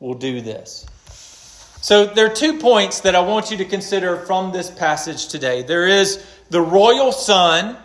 will 0.00 0.14
do 0.14 0.40
this. 0.40 0.86
So, 1.82 2.04
there 2.04 2.26
are 2.26 2.34
two 2.34 2.58
points 2.58 3.00
that 3.00 3.14
I 3.14 3.20
want 3.20 3.50
you 3.50 3.56
to 3.58 3.64
consider 3.64 4.16
from 4.26 4.52
this 4.52 4.70
passage 4.70 5.28
today. 5.28 5.62
There 5.62 5.86
is 5.86 6.22
the 6.50 6.60
royal 6.60 7.12
son 7.12 7.76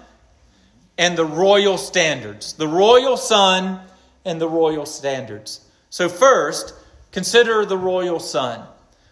and 0.97 1.17
the 1.17 1.25
royal 1.25 1.77
standards. 1.77 2.53
The 2.53 2.67
royal 2.67 3.15
son 3.15 3.79
and 4.25 4.41
the 4.41 4.49
royal 4.49 4.85
standards. 4.85 5.61
So, 5.89 6.09
first, 6.09 6.73
consider 7.11 7.65
the 7.65 7.77
royal 7.77 8.19
son. 8.19 8.65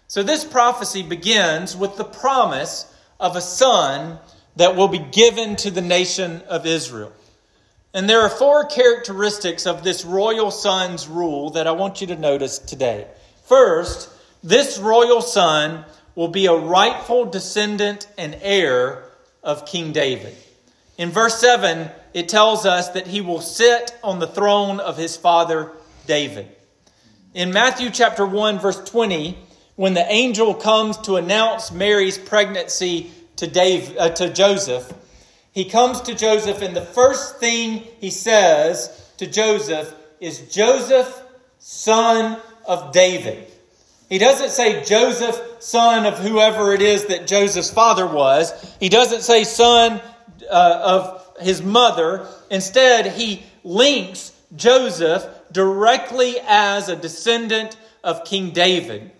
So, 0.07 0.21
this 0.21 0.43
prophecy 0.43 1.01
begins 1.01 1.77
with 1.77 1.95
the 1.95 2.03
promise 2.03 2.93
of 3.19 3.37
a 3.37 3.41
son 3.41 4.19
that 4.57 4.75
will 4.75 4.89
be 4.89 4.99
given 4.99 5.55
to 5.57 5.71
the 5.71 5.81
nation 5.81 6.41
of 6.49 6.65
Israel. 6.65 7.13
And 7.93 8.09
there 8.09 8.21
are 8.21 8.29
four 8.29 8.65
characteristics 8.65 9.67
of 9.67 9.83
this 9.83 10.03
royal 10.03 10.49
son's 10.49 11.07
rule 11.07 11.51
that 11.51 11.67
I 11.67 11.71
want 11.71 12.01
you 12.01 12.07
to 12.07 12.15
notice 12.15 12.57
today. 12.57 13.07
First, 13.45 14.09
this 14.43 14.79
royal 14.79 15.21
son 15.21 15.85
will 16.15 16.27
be 16.27 16.47
a 16.47 16.55
rightful 16.55 17.25
descendant 17.25 18.07
and 18.17 18.35
heir 18.41 19.03
of 19.43 19.67
King 19.67 19.91
David. 19.91 20.35
In 20.97 21.11
verse 21.11 21.39
7, 21.39 21.89
it 22.15 22.29
tells 22.29 22.65
us 22.65 22.89
that 22.89 23.05
he 23.05 23.21
will 23.21 23.41
sit 23.41 23.95
on 24.03 24.17
the 24.17 24.27
throne 24.27 24.79
of 24.79 24.97
his 24.97 25.15
father 25.15 25.71
David. 26.07 26.47
In 27.35 27.51
Matthew 27.51 27.91
chapter 27.91 28.25
1, 28.25 28.59
verse 28.59 28.83
20, 28.89 29.37
when 29.75 29.93
the 29.93 30.11
angel 30.11 30.55
comes 30.55 30.97
to 30.99 31.15
announce 31.15 31.71
Mary's 31.71 32.17
pregnancy 32.17 33.11
to, 33.35 33.47
Dave, 33.47 33.95
uh, 33.97 34.09
to 34.09 34.31
Joseph, 34.31 34.91
he 35.53 35.65
comes 35.65 36.01
to 36.01 36.15
Joseph, 36.15 36.61
and 36.61 36.75
the 36.75 36.81
first 36.81 37.37
thing 37.37 37.83
he 37.99 38.09
says 38.09 39.11
to 39.17 39.27
Joseph 39.27 39.93
is, 40.19 40.39
Joseph, 40.51 41.21
son 41.59 42.39
of 42.67 42.91
David. 42.91 43.47
He 44.09 44.17
doesn't 44.17 44.49
say 44.49 44.83
Joseph, 44.83 45.39
son 45.59 46.05
of 46.05 46.17
whoever 46.17 46.73
it 46.73 46.81
is 46.81 47.05
that 47.05 47.27
Joseph's 47.27 47.69
father 47.69 48.07
was. 48.07 48.75
He 48.79 48.89
doesn't 48.89 49.21
say 49.21 49.43
son 49.43 50.01
uh, 50.49 50.81
of 50.83 51.37
his 51.39 51.61
mother. 51.61 52.27
Instead, 52.49 53.13
he 53.13 53.43
links 53.63 54.33
Joseph 54.55 55.25
directly 55.51 56.35
as 56.47 56.89
a 56.89 56.95
descendant 56.95 57.77
of 58.03 58.25
King 58.25 58.51
David. 58.51 59.11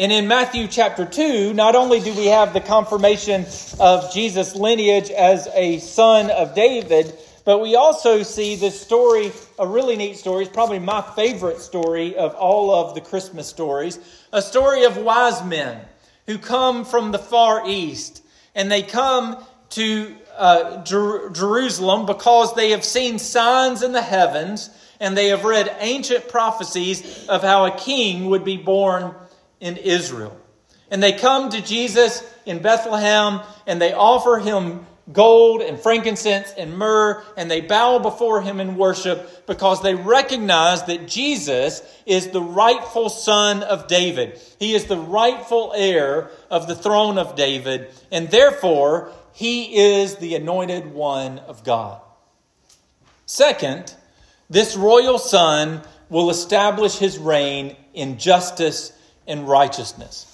And 0.00 0.10
in 0.10 0.28
Matthew 0.28 0.66
chapter 0.66 1.04
2, 1.04 1.52
not 1.52 1.76
only 1.76 2.00
do 2.00 2.14
we 2.14 2.24
have 2.28 2.54
the 2.54 2.60
confirmation 2.62 3.44
of 3.78 4.10
Jesus' 4.14 4.56
lineage 4.56 5.10
as 5.10 5.46
a 5.52 5.78
son 5.78 6.30
of 6.30 6.54
David, 6.54 7.12
but 7.44 7.58
we 7.58 7.76
also 7.76 8.22
see 8.22 8.56
this 8.56 8.80
story, 8.80 9.30
a 9.58 9.66
really 9.66 9.96
neat 9.96 10.16
story. 10.16 10.44
It's 10.44 10.54
probably 10.54 10.78
my 10.78 11.02
favorite 11.02 11.60
story 11.60 12.16
of 12.16 12.34
all 12.34 12.74
of 12.74 12.94
the 12.94 13.02
Christmas 13.02 13.46
stories. 13.46 13.98
A 14.32 14.40
story 14.40 14.84
of 14.84 14.96
wise 14.96 15.44
men 15.44 15.84
who 16.26 16.38
come 16.38 16.86
from 16.86 17.12
the 17.12 17.18
far 17.18 17.68
east. 17.68 18.24
And 18.54 18.72
they 18.72 18.82
come 18.82 19.44
to 19.70 20.16
uh, 20.38 20.82
Jer- 20.82 21.28
Jerusalem 21.28 22.06
because 22.06 22.54
they 22.54 22.70
have 22.70 22.86
seen 22.86 23.18
signs 23.18 23.82
in 23.82 23.92
the 23.92 24.00
heavens 24.00 24.70
and 24.98 25.14
they 25.14 25.26
have 25.26 25.44
read 25.44 25.76
ancient 25.78 26.26
prophecies 26.28 27.26
of 27.28 27.42
how 27.42 27.66
a 27.66 27.76
king 27.76 28.30
would 28.30 28.46
be 28.46 28.56
born 28.56 29.14
in 29.60 29.76
Israel. 29.76 30.36
And 30.90 31.02
they 31.02 31.12
come 31.12 31.50
to 31.50 31.62
Jesus 31.62 32.22
in 32.46 32.60
Bethlehem 32.60 33.40
and 33.66 33.80
they 33.80 33.92
offer 33.92 34.38
him 34.38 34.86
gold 35.12 35.60
and 35.60 35.78
frankincense 35.78 36.52
and 36.56 36.76
myrrh, 36.76 37.22
and 37.36 37.50
they 37.50 37.60
bow 37.60 37.98
before 37.98 38.42
him 38.42 38.60
in 38.60 38.76
worship 38.76 39.46
because 39.46 39.82
they 39.82 39.94
recognize 39.94 40.84
that 40.84 41.08
Jesus 41.08 41.82
is 42.06 42.28
the 42.28 42.42
rightful 42.42 43.08
son 43.08 43.62
of 43.62 43.86
David. 43.86 44.40
He 44.58 44.74
is 44.74 44.86
the 44.86 44.98
rightful 44.98 45.72
heir 45.74 46.30
of 46.50 46.66
the 46.68 46.76
throne 46.76 47.18
of 47.18 47.34
David, 47.34 47.90
and 48.10 48.30
therefore 48.30 49.12
he 49.32 49.76
is 49.76 50.16
the 50.16 50.34
anointed 50.34 50.92
one 50.92 51.38
of 51.40 51.64
God. 51.64 52.00
Second, 53.26 53.94
this 54.48 54.76
royal 54.76 55.18
son 55.18 55.82
will 56.08 56.30
establish 56.30 56.98
his 56.98 57.18
reign 57.18 57.76
in 57.94 58.18
justice 58.18 58.92
and 59.30 59.48
righteousness. 59.48 60.26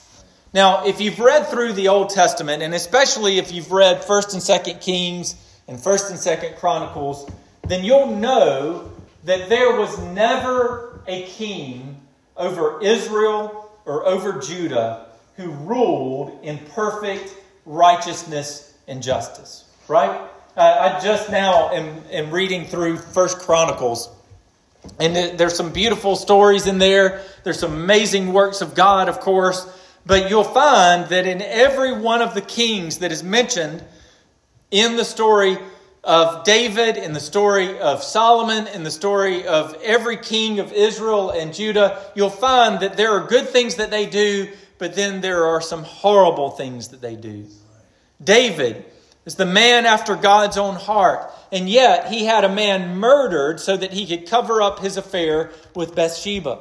Now, 0.52 0.86
if 0.86 1.00
you've 1.00 1.18
read 1.18 1.46
through 1.48 1.74
the 1.74 1.88
Old 1.88 2.10
Testament, 2.10 2.62
and 2.62 2.74
especially 2.74 3.38
if 3.38 3.52
you've 3.52 3.70
read 3.70 4.02
1st 4.02 4.32
and 4.32 4.42
2nd 4.76 4.80
Kings 4.80 5.36
and 5.68 5.78
1st 5.78 6.10
and 6.10 6.18
2nd 6.18 6.56
Chronicles, 6.56 7.30
then 7.68 7.84
you'll 7.84 8.16
know 8.16 8.90
that 9.24 9.48
there 9.48 9.78
was 9.78 9.98
never 9.98 11.00
a 11.06 11.24
king 11.26 12.00
over 12.36 12.80
Israel 12.82 13.70
or 13.84 14.06
over 14.06 14.40
Judah 14.40 15.06
who 15.36 15.50
ruled 15.50 16.42
in 16.42 16.58
perfect 16.74 17.36
righteousness 17.66 18.74
and 18.88 19.02
justice. 19.02 19.64
Right? 19.88 20.18
I 20.56 20.98
just 21.02 21.30
now 21.30 21.70
am, 21.70 22.02
am 22.10 22.30
reading 22.30 22.64
through 22.64 22.96
First 22.96 23.40
Chronicles, 23.40 24.08
and 24.98 25.38
there's 25.38 25.56
some 25.56 25.72
beautiful 25.72 26.16
stories 26.16 26.66
in 26.66 26.78
there. 26.78 27.22
There's 27.44 27.58
some 27.58 27.72
amazing 27.72 28.32
works 28.32 28.60
of 28.60 28.74
God, 28.74 29.08
of 29.08 29.20
course. 29.20 29.66
But 30.04 30.30
you'll 30.30 30.44
find 30.44 31.08
that 31.08 31.26
in 31.26 31.42
every 31.42 31.92
one 31.92 32.22
of 32.22 32.34
the 32.34 32.40
kings 32.40 32.98
that 32.98 33.10
is 33.10 33.22
mentioned 33.22 33.82
in 34.70 34.96
the 34.96 35.04
story 35.04 35.58
of 36.04 36.44
David, 36.44 36.96
in 36.96 37.12
the 37.12 37.20
story 37.20 37.78
of 37.80 38.02
Solomon, 38.02 38.68
in 38.68 38.84
the 38.84 38.90
story 38.90 39.44
of 39.46 39.74
every 39.82 40.16
king 40.16 40.60
of 40.60 40.72
Israel 40.72 41.30
and 41.30 41.52
Judah, 41.52 42.00
you'll 42.14 42.30
find 42.30 42.80
that 42.80 42.96
there 42.96 43.10
are 43.10 43.26
good 43.26 43.48
things 43.48 43.74
that 43.76 43.90
they 43.90 44.06
do, 44.06 44.48
but 44.78 44.94
then 44.94 45.20
there 45.20 45.46
are 45.46 45.60
some 45.60 45.82
horrible 45.82 46.50
things 46.50 46.88
that 46.88 47.00
they 47.00 47.16
do. 47.16 47.46
David 48.22 48.84
is 49.24 49.34
the 49.34 49.46
man 49.46 49.84
after 49.84 50.14
God's 50.14 50.56
own 50.56 50.76
heart, 50.76 51.28
and 51.52 51.68
yet 51.68 52.08
he 52.08 52.24
had 52.24 52.44
a 52.44 52.52
man 52.52 52.96
murdered 52.96 53.60
so 53.60 53.76
that 53.76 53.92
he 53.92 54.06
could 54.06 54.28
cover 54.28 54.60
up 54.60 54.80
his 54.80 54.96
affair 54.96 55.50
with 55.74 55.94
Bathsheba. 55.94 56.60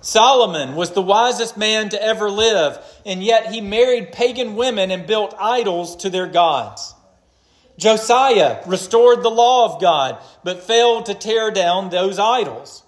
Solomon 0.00 0.74
was 0.74 0.92
the 0.92 1.02
wisest 1.02 1.56
man 1.56 1.88
to 1.88 2.02
ever 2.02 2.30
live, 2.30 2.78
and 3.04 3.22
yet 3.22 3.52
he 3.52 3.60
married 3.60 4.12
pagan 4.12 4.54
women 4.54 4.90
and 4.90 5.06
built 5.06 5.34
idols 5.38 5.96
to 5.96 6.10
their 6.10 6.26
gods. 6.26 6.94
Josiah 7.78 8.62
restored 8.66 9.22
the 9.22 9.30
law 9.30 9.72
of 9.72 9.80
God, 9.80 10.18
but 10.44 10.62
failed 10.62 11.06
to 11.06 11.14
tear 11.14 11.50
down 11.50 11.90
those 11.90 12.18
idols. 12.18 12.82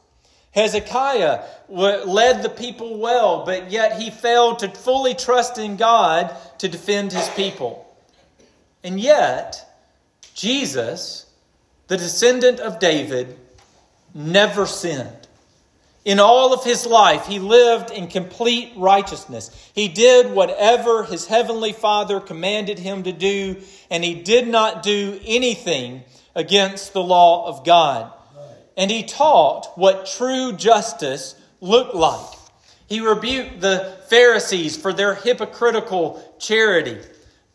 Hezekiah 0.53 1.45
led 1.69 2.43
the 2.43 2.49
people 2.49 2.99
well, 2.99 3.45
but 3.45 3.71
yet 3.71 4.01
he 4.01 4.11
failed 4.11 4.61
to 4.61 4.69
fully 4.69 5.15
trust 5.15 5.59
in 5.59 5.77
God 5.77 6.35
to 6.59 6.69
defend 6.69 7.13
his 7.13 7.29
people. 7.31 7.87
And 8.83 8.99
yet, 8.99 9.65
Jesus, 10.35 11.27
the 11.91 11.97
descendant 11.97 12.61
of 12.61 12.79
David, 12.79 13.37
never 14.15 14.65
sinned. 14.65 15.27
In 16.05 16.21
all 16.21 16.55
of 16.55 16.63
his 16.63 16.87
life, 16.87 17.27
he 17.27 17.41
lived 17.41 17.91
in 17.91 18.07
complete 18.07 18.71
righteousness. 18.77 19.51
He 19.75 19.89
did 19.89 20.31
whatever 20.31 21.03
his 21.03 21.27
heavenly 21.27 21.73
Father 21.73 22.21
commanded 22.21 22.79
him 22.79 23.03
to 23.03 23.13
do, 23.13 23.57
and 23.91 24.05
he 24.05 24.15
did 24.15 24.47
not 24.47 24.85
do 24.85 25.19
anything 25.27 26.05
against 26.37 26.93
the 26.93 27.03
law 27.03 27.49
of 27.49 27.67
God. 27.67 28.13
And 28.77 28.89
he 28.89 29.03
taught 29.03 29.77
what 29.77 30.07
true 30.07 30.53
justice 30.53 31.35
looked 31.61 31.97
like. 31.97 32.37
He 32.89 33.01
rebuked 33.01 33.61
the 33.61 33.99
Pharisees 34.09 34.77
for 34.77 34.93
their 34.93 35.17
hypocritical 35.17 36.37
charity, 36.39 36.99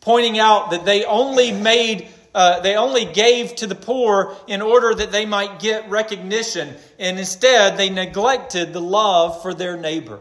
pointing 0.02 0.38
out 0.38 0.72
that 0.72 0.84
they 0.84 1.06
only 1.06 1.52
made 1.52 2.08
uh, 2.36 2.60
they 2.60 2.76
only 2.76 3.06
gave 3.06 3.54
to 3.56 3.66
the 3.66 3.74
poor 3.74 4.36
in 4.46 4.60
order 4.60 4.94
that 4.94 5.10
they 5.10 5.24
might 5.24 5.58
get 5.58 5.88
recognition, 5.88 6.74
and 6.98 7.18
instead 7.18 7.78
they 7.78 7.88
neglected 7.88 8.74
the 8.74 8.80
love 8.80 9.40
for 9.40 9.54
their 9.54 9.74
neighbor. 9.78 10.20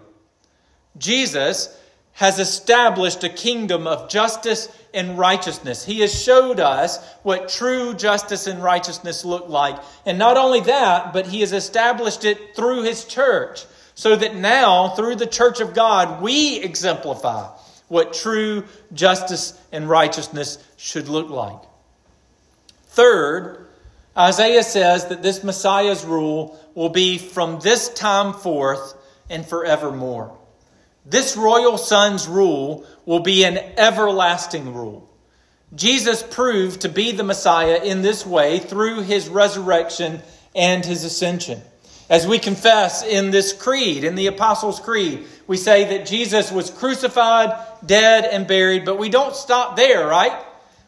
Jesus 0.97 1.77
has 2.13 2.39
established 2.39 3.25
a 3.25 3.29
kingdom 3.29 3.85
of 3.85 4.09
justice 4.09 4.69
and 4.93 5.19
righteousness. 5.19 5.83
He 5.83 5.99
has 5.99 6.23
showed 6.23 6.61
us 6.61 7.05
what 7.23 7.49
true 7.49 7.93
justice 7.93 8.47
and 8.47 8.63
righteousness 8.63 9.25
look 9.25 9.49
like. 9.49 9.77
And 10.05 10.17
not 10.17 10.37
only 10.37 10.61
that, 10.61 11.11
but 11.11 11.27
he 11.27 11.41
has 11.41 11.51
established 11.51 12.23
it 12.23 12.55
through 12.55 12.83
his 12.83 13.03
church, 13.03 13.65
so 13.93 14.15
that 14.15 14.37
now, 14.37 14.87
through 14.95 15.17
the 15.17 15.27
church 15.27 15.59
of 15.59 15.73
God, 15.73 16.21
we 16.21 16.61
exemplify 16.61 17.49
what 17.89 18.13
true 18.13 18.63
justice 18.93 19.59
and 19.73 19.89
righteousness 19.89 20.57
should 20.77 21.09
look 21.09 21.29
like. 21.29 21.59
Third, 22.95 23.67
Isaiah 24.17 24.63
says 24.63 25.07
that 25.07 25.21
this 25.21 25.43
Messiah's 25.43 26.05
rule 26.05 26.57
will 26.75 26.87
be 26.87 27.17
from 27.17 27.59
this 27.59 27.89
time 27.89 28.33
forth 28.33 28.93
and 29.29 29.45
forevermore. 29.45 30.37
This 31.05 31.35
royal 31.35 31.77
son's 31.77 32.25
rule 32.25 32.85
will 33.05 33.19
be 33.19 33.43
an 33.43 33.57
everlasting 33.77 34.73
rule. 34.73 35.09
Jesus 35.75 36.23
proved 36.23 36.81
to 36.81 36.89
be 36.89 37.11
the 37.11 37.25
Messiah 37.25 37.81
in 37.83 38.01
this 38.01 38.25
way 38.25 38.59
through 38.59 39.01
his 39.01 39.27
resurrection 39.27 40.21
and 40.55 40.85
his 40.85 41.03
ascension. 41.03 41.61
As 42.09 42.25
we 42.25 42.39
confess 42.39 43.03
in 43.03 43.29
this 43.31 43.51
creed, 43.51 44.05
in 44.05 44.15
the 44.15 44.27
Apostles' 44.27 44.79
Creed, 44.79 45.25
we 45.47 45.57
say 45.57 45.97
that 45.97 46.05
Jesus 46.05 46.49
was 46.49 46.69
crucified, 46.69 47.59
dead, 47.85 48.23
and 48.23 48.47
buried, 48.47 48.85
but 48.85 48.97
we 48.97 49.09
don't 49.09 49.35
stop 49.35 49.75
there, 49.75 50.07
right? 50.07 50.44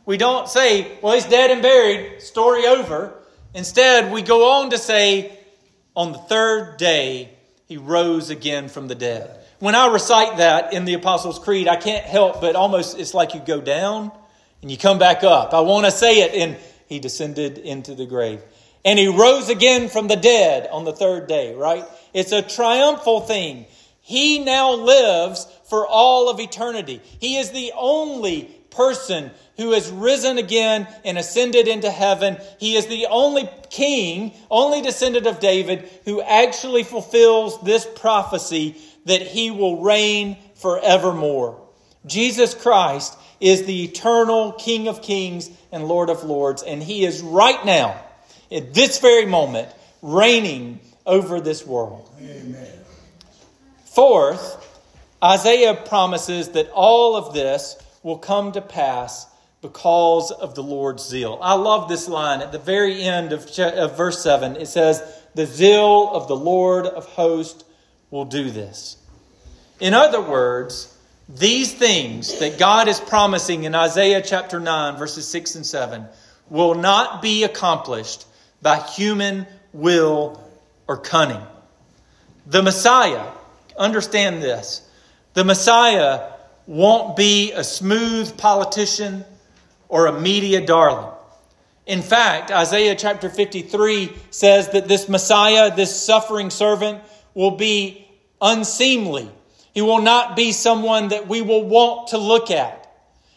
We 0.07 0.15
don't 0.15 0.47
say, 0.47 0.97
well, 1.01 1.15
he's 1.15 1.25
dead 1.25 1.51
and 1.51 1.61
buried, 1.61 2.21
story 2.21 2.65
over. 2.65 3.13
Instead, 3.53 4.09
we 4.09 4.21
go 4.21 4.53
on 4.53 4.69
to 4.69 4.77
say, 4.77 5.37
on 5.97 6.13
the 6.13 6.17
third 6.17 6.77
day, 6.77 7.37
he 7.65 7.75
rose 7.75 8.29
again 8.29 8.69
from 8.69 8.87
the 8.87 8.95
dead. 8.95 9.37
When 9.59 9.75
I 9.75 9.87
recite 9.87 10.37
that 10.37 10.71
in 10.71 10.85
the 10.85 10.93
Apostles' 10.93 11.39
Creed, 11.39 11.67
I 11.67 11.75
can't 11.75 12.05
help 12.05 12.39
but 12.39 12.55
almost, 12.55 12.97
it's 12.97 13.13
like 13.13 13.33
you 13.33 13.41
go 13.41 13.59
down 13.59 14.13
and 14.61 14.71
you 14.71 14.77
come 14.77 14.97
back 14.97 15.25
up. 15.25 15.53
I 15.53 15.59
want 15.59 15.83
to 15.83 15.91
say 15.91 16.21
it 16.21 16.33
in, 16.33 16.55
He 16.87 16.99
descended 16.99 17.57
into 17.57 17.93
the 17.93 18.05
grave. 18.05 18.41
And 18.85 18.97
He 18.97 19.07
rose 19.07 19.49
again 19.49 19.89
from 19.89 20.07
the 20.07 20.15
dead 20.15 20.69
on 20.71 20.85
the 20.85 20.93
third 20.93 21.27
day, 21.27 21.53
right? 21.53 21.83
It's 22.13 22.31
a 22.31 22.41
triumphal 22.41 23.19
thing. 23.19 23.65
He 23.99 24.39
now 24.39 24.71
lives 24.71 25.47
for 25.69 25.85
all 25.85 26.29
of 26.29 26.39
eternity. 26.39 27.01
He 27.19 27.35
is 27.35 27.51
the 27.51 27.73
only 27.75 28.56
person 28.77 29.31
who 29.57 29.71
has 29.71 29.89
risen 29.89 30.37
again 30.37 30.87
and 31.03 31.17
ascended 31.17 31.67
into 31.67 31.91
heaven. 31.91 32.37
He 32.59 32.75
is 32.75 32.85
the 32.87 33.07
only 33.07 33.49
king, 33.69 34.33
only 34.49 34.81
descendant 34.81 35.25
of 35.25 35.39
David, 35.39 35.89
who 36.05 36.21
actually 36.21 36.83
fulfills 36.83 37.59
this 37.61 37.85
prophecy 37.95 38.77
that 39.05 39.23
he 39.23 39.51
will 39.51 39.81
reign 39.81 40.37
forevermore. 40.55 41.59
Jesus 42.05 42.53
Christ 42.53 43.17
is 43.39 43.65
the 43.65 43.83
eternal 43.83 44.53
King 44.53 44.87
of 44.87 45.01
kings 45.01 45.49
and 45.71 45.87
Lord 45.87 46.09
of 46.09 46.23
lords, 46.23 46.63
and 46.63 46.81
he 46.81 47.03
is 47.03 47.21
right 47.21 47.65
now, 47.65 47.99
at 48.51 48.73
this 48.73 48.99
very 48.99 49.25
moment, 49.25 49.69
reigning 50.01 50.79
over 51.05 51.41
this 51.41 51.65
world. 51.65 52.09
Amen. 52.21 52.67
Fourth, 53.85 54.63
Isaiah 55.23 55.73
promises 55.73 56.49
that 56.49 56.69
all 56.69 57.15
of 57.15 57.33
this 57.33 57.75
will 58.03 58.17
come 58.17 58.51
to 58.53 58.61
pass 58.61 59.27
because 59.61 60.31
of 60.31 60.55
the 60.55 60.63
Lord's 60.63 61.07
zeal. 61.07 61.39
I 61.41 61.55
love 61.55 61.89
this 61.89 62.07
line 62.07 62.41
at 62.41 62.51
the 62.51 62.59
very 62.59 63.01
end 63.01 63.33
of, 63.33 63.47
of 63.59 63.97
verse 63.97 64.21
7. 64.21 64.55
It 64.57 64.67
says, 64.67 65.01
The 65.35 65.45
zeal 65.45 66.09
of 66.11 66.27
the 66.27 66.35
Lord 66.35 66.85
of 66.85 67.05
hosts 67.05 67.63
will 68.11 68.25
do 68.25 68.49
this. 68.49 68.97
In 69.79 69.93
other 69.93 70.21
words, 70.21 70.95
these 71.27 71.73
things 71.73 72.39
that 72.39 72.57
God 72.57 72.87
is 72.87 72.99
promising 72.99 73.63
in 73.63 73.75
Isaiah 73.75 74.21
chapter 74.21 74.59
9, 74.59 74.97
verses 74.97 75.27
6 75.27 75.55
and 75.55 75.65
7, 75.65 76.05
will 76.49 76.75
not 76.75 77.21
be 77.21 77.43
accomplished 77.43 78.25
by 78.61 78.79
human 78.79 79.45
will 79.73 80.41
or 80.87 80.97
cunning. 80.97 81.41
The 82.45 82.63
Messiah, 82.63 83.29
understand 83.77 84.41
this, 84.41 84.87
the 85.33 85.43
Messiah 85.43 86.31
won't 86.67 87.15
be 87.15 87.53
a 87.53 87.63
smooth 87.63 88.37
politician 88.37 89.25
or 89.89 90.05
a 90.05 90.19
media 90.19 90.63
darling. 90.65 91.11
In 91.85 92.01
fact, 92.01 92.51
Isaiah 92.51 92.95
chapter 92.95 93.29
53 93.29 94.13
says 94.29 94.69
that 94.69 94.89
this 94.89 95.07
Messiah, 95.07 95.73
this 95.73 96.03
suffering 96.03 96.49
servant, 96.49 97.01
will 97.33 97.51
be 97.51 98.05
unseemly. 98.41 99.31
He 99.73 99.81
will 99.81 100.01
not 100.01 100.35
be 100.35 100.51
someone 100.51 101.09
that 101.09 101.27
we 101.29 101.41
will 101.41 101.63
want 101.63 102.09
to 102.09 102.17
look 102.17 102.51
at. 102.51 102.83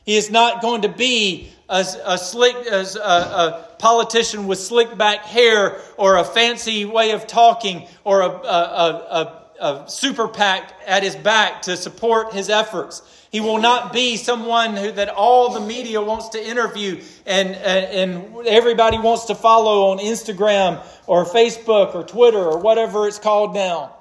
He 0.05 0.17
is 0.17 0.31
not 0.31 0.63
going 0.63 0.83
to 0.83 0.89
be 0.89 1.53
a, 1.69 1.87
a 2.05 2.19
slick, 2.19 2.57
a, 2.67 2.85
a, 2.97 3.67
politician 3.79 4.47
with 4.47 4.59
slick 4.59 4.99
back 4.99 5.25
hair 5.25 5.81
or 5.97 6.17
a 6.17 6.25
fancy 6.25 6.85
way 6.85 7.13
of 7.13 7.27
talking 7.27 7.87
or 8.05 8.23
a, 8.23 8.29
a, 8.29 9.40
a 9.61 9.85
super 9.89 10.27
PAC 10.27 10.73
at 10.87 11.03
his 11.03 11.15
back 11.15 11.63
to 11.63 11.77
support 11.77 12.33
his 12.33 12.49
efforts. 12.49 13.03
He 13.31 13.41
will 13.41 13.59
not 13.59 13.93
be 13.93 14.17
someone 14.17 14.77
who, 14.77 14.91
that 14.93 15.09
all 15.09 15.53
the 15.53 15.61
media 15.61 16.03
wants 16.03 16.31
to 16.31 16.45
interview 16.45 17.01
and, 17.27 17.51
and, 17.51 18.13
and 18.13 18.47
everybody 18.47 18.99
wants 18.99 19.27
to 19.27 19.35
follow 19.35 19.91
on 19.93 19.99
Instagram 19.99 20.85
or 21.07 21.25
Facebook 21.25 21.95
or 21.95 22.03
Twitter 22.03 22.39
or 22.39 22.59
whatever 22.59 23.07
it's 23.07 23.21
called 23.21 23.55
now. 23.55 23.97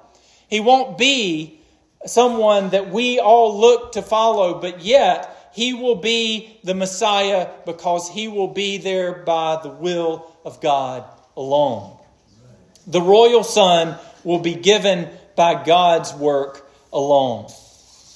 He 0.48 0.58
won't 0.58 0.98
be 0.98 1.60
someone 2.06 2.70
that 2.70 2.90
we 2.90 3.20
all 3.20 3.60
look 3.60 3.92
to 3.92 4.02
follow, 4.02 4.60
but 4.60 4.80
yet 4.80 5.50
he 5.52 5.74
will 5.74 5.96
be 5.96 6.58
the 6.64 6.74
Messiah 6.74 7.48
because 7.66 8.08
he 8.08 8.28
will 8.28 8.48
be 8.48 8.78
there 8.78 9.12
by 9.12 9.60
the 9.62 9.68
will 9.68 10.34
of 10.44 10.60
God 10.60 11.04
alone. 11.36 11.98
The 12.86 13.00
royal 13.00 13.44
son 13.44 13.96
will 14.24 14.38
be 14.40 14.54
given 14.54 15.08
by 15.36 15.62
God's 15.64 16.12
work 16.14 16.68
alone. 16.92 17.46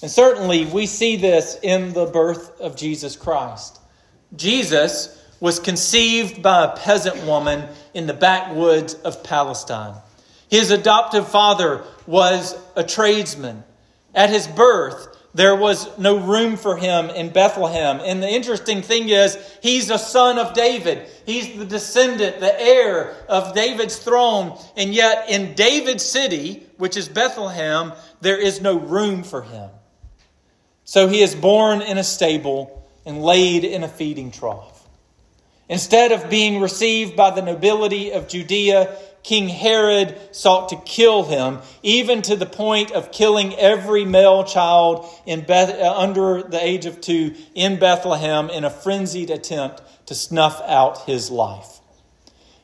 And 0.03 0.11
certainly 0.11 0.67
we 0.67 0.87
see 0.87 1.17
this 1.17 1.59
in 1.63 1.93
the 1.93 2.07
birth 2.07 2.61
of 2.61 2.77
Jesus 2.77 3.17
Christ. 3.17 3.81
Jesus 4.37 5.21
was 5.41 5.59
conceived 5.59 6.43
by 6.43 6.65
a 6.65 6.77
peasant 6.77 7.25
woman 7.25 7.69
in 7.93 8.07
the 8.07 8.15
backwoods 8.15 8.95
of 8.95 9.23
Palestine. 9.25 9.95
His 10.49 10.71
adoptive 10.71 11.29
father 11.29 11.85
was 12.07 12.57
a 12.77 12.85
tradesman. 12.85 13.65
At 14.15 14.31
his 14.31 14.47
birth, 14.47 15.09
there 15.35 15.57
was 15.57 15.99
no 15.99 16.19
room 16.19 16.57
for 16.57 16.77
him 16.77 17.11
in 17.11 17.31
Bethlehem. 17.31 18.01
And 18.05 18.23
the 18.23 18.29
interesting 18.29 18.83
thing 18.83 19.09
is, 19.09 19.37
he's 19.63 19.91
a 19.91 19.99
son 19.99 20.39
of 20.39 20.55
David. 20.55 21.09
He's 21.27 21.59
the 21.59 21.65
descendant, 21.65 22.39
the 22.39 22.61
heir 22.61 23.17
of 23.29 23.55
David's 23.55 23.99
throne. 23.99 24.57
And 24.77 24.95
yet, 24.95 25.29
in 25.29 25.55
David's 25.55 26.05
city, 26.05 26.64
which 26.85 26.99
is 26.99 27.09
Bethlehem, 27.09 27.95
there 28.21 28.37
is 28.37 28.61
no 28.61 28.79
room 28.79 29.23
for 29.23 29.41
him. 29.41 29.71
So 30.85 31.09
he 31.09 31.23
is 31.23 31.35
born 31.35 31.81
in 31.81 31.97
a 31.97 32.05
stable 32.05 32.87
and 33.07 33.23
laid 33.23 33.65
in 33.65 33.83
a 33.83 33.89
feeding 33.89 34.31
trough. 34.31 34.87
Instead 35.67 36.13
of 36.13 36.29
being 36.29 36.61
received 36.61 37.17
by 37.17 37.31
the 37.31 37.41
nobility 37.41 38.13
of 38.13 38.29
Judea, 38.29 38.99
King 39.23 39.49
Herod 39.49 40.21
sought 40.33 40.69
to 40.69 40.77
kill 40.77 41.23
him, 41.25 41.61
even 41.83 42.21
to 42.21 42.37
the 42.37 42.45
point 42.45 42.91
of 42.91 43.11
killing 43.11 43.55
every 43.55 44.05
male 44.05 44.45
child 44.45 45.07
Beth, 45.25 45.81
uh, 45.81 45.99
under 45.99 46.43
the 46.43 46.63
age 46.63 46.85
of 46.85 47.01
two 47.01 47.35
in 47.55 47.79
Bethlehem 47.79 48.51
in 48.51 48.63
a 48.65 48.69
frenzied 48.69 49.31
attempt 49.31 49.81
to 50.05 50.15
snuff 50.15 50.61
out 50.67 51.07
his 51.07 51.31
life. 51.31 51.81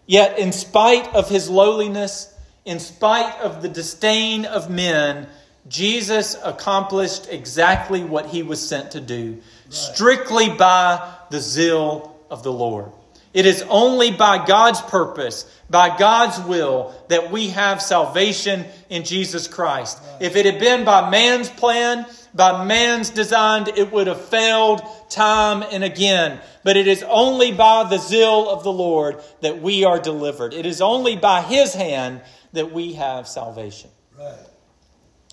Yet, 0.04 0.38
in 0.38 0.52
spite 0.52 1.08
of 1.14 1.30
his 1.30 1.48
lowliness, 1.48 2.29
in 2.64 2.78
spite 2.78 3.40
of 3.40 3.62
the 3.62 3.68
disdain 3.68 4.44
of 4.44 4.70
men, 4.70 5.26
Jesus 5.68 6.36
accomplished 6.42 7.28
exactly 7.30 8.04
what 8.04 8.26
he 8.26 8.42
was 8.42 8.66
sent 8.66 8.92
to 8.92 9.00
do, 9.00 9.32
right. 9.32 9.72
strictly 9.72 10.48
by 10.48 11.14
the 11.30 11.40
zeal 11.40 12.16
of 12.30 12.42
the 12.42 12.52
Lord. 12.52 12.92
It 13.32 13.46
is 13.46 13.62
only 13.68 14.10
by 14.10 14.44
God's 14.44 14.80
purpose, 14.80 15.48
by 15.68 15.96
God's 15.96 16.40
will, 16.40 16.92
that 17.08 17.30
we 17.30 17.50
have 17.50 17.80
salvation 17.80 18.64
in 18.88 19.04
Jesus 19.04 19.46
Christ. 19.46 19.98
Right. 20.02 20.22
If 20.22 20.36
it 20.36 20.46
had 20.46 20.58
been 20.58 20.84
by 20.84 21.10
man's 21.10 21.48
plan, 21.48 22.06
by 22.34 22.64
man's 22.64 23.10
design, 23.10 23.66
it 23.76 23.92
would 23.92 24.08
have 24.08 24.24
failed 24.24 24.82
time 25.08 25.62
and 25.70 25.84
again. 25.84 26.40
But 26.64 26.76
it 26.76 26.88
is 26.88 27.04
only 27.04 27.52
by 27.52 27.88
the 27.88 27.98
zeal 27.98 28.48
of 28.50 28.64
the 28.64 28.72
Lord 28.72 29.20
that 29.42 29.62
we 29.62 29.84
are 29.84 30.00
delivered. 30.00 30.52
It 30.52 30.66
is 30.66 30.80
only 30.80 31.14
by 31.14 31.42
His 31.42 31.72
hand 31.72 32.22
that 32.52 32.72
we 32.72 32.94
have 32.94 33.28
salvation. 33.28 33.90
Right. 34.18 34.34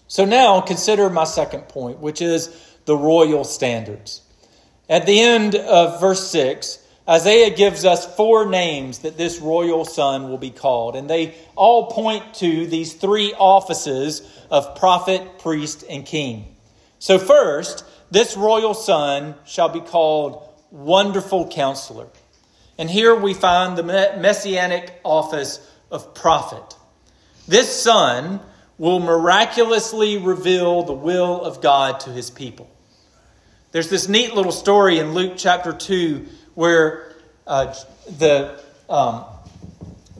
So 0.08 0.26
now 0.26 0.62
consider 0.62 1.10
my 1.10 1.26
second 1.26 1.68
point, 1.68 2.00
which 2.00 2.22
is 2.22 2.50
the 2.86 2.96
royal 2.96 3.44
standards. 3.44 4.22
At 4.90 5.06
the 5.06 5.20
end 5.20 5.56
of 5.56 6.00
verse 6.00 6.30
6, 6.30 6.80
Isaiah 7.10 7.56
gives 7.56 7.86
us 7.86 8.16
four 8.16 8.46
names 8.46 9.00
that 9.00 9.18
this 9.18 9.40
royal 9.40 9.86
son 9.86 10.30
will 10.30 10.38
be 10.38 10.50
called, 10.50 10.96
and 10.96 11.10
they 11.10 11.36
all 11.56 11.88
point 11.88 12.34
to 12.36 12.66
these 12.68 12.94
three 12.94 13.34
offices 13.38 14.22
of 14.50 14.76
prophet, 14.78 15.40
priest, 15.40 15.84
and 15.90 16.06
king. 16.06 16.56
So, 17.00 17.18
first, 17.18 17.86
this 18.12 18.36
royal 18.38 18.74
son 18.74 19.36
shall 19.46 19.70
be 19.70 19.82
called 19.82 20.50
Wonderful 20.72 21.50
Counselor. 21.50 22.08
And 22.78 22.90
here 22.90 23.16
we 23.16 23.34
find 23.34 23.78
the 23.78 23.84
messianic 23.84 25.00
office 25.04 25.60
of 25.92 26.14
prophet. 26.14 26.77
This 27.48 27.72
son 27.72 28.42
will 28.78 29.00
miraculously 29.00 30.18
reveal 30.18 30.84
the 30.84 30.94
will 30.94 31.42
of 31.44 31.62
God 31.62 32.02
to 32.02 32.10
his 32.10 32.30
people. 32.30 32.70
There's 33.72 33.90
this 33.90 34.08
neat 34.08 34.34
little 34.34 34.52
story 34.52 35.00
in 35.00 35.14
Luke 35.14 35.34
chapter 35.38 35.72
2 35.72 36.26
where 36.56 37.14
uh, 37.46 37.74
the, 38.18 38.62
um, 38.90 39.24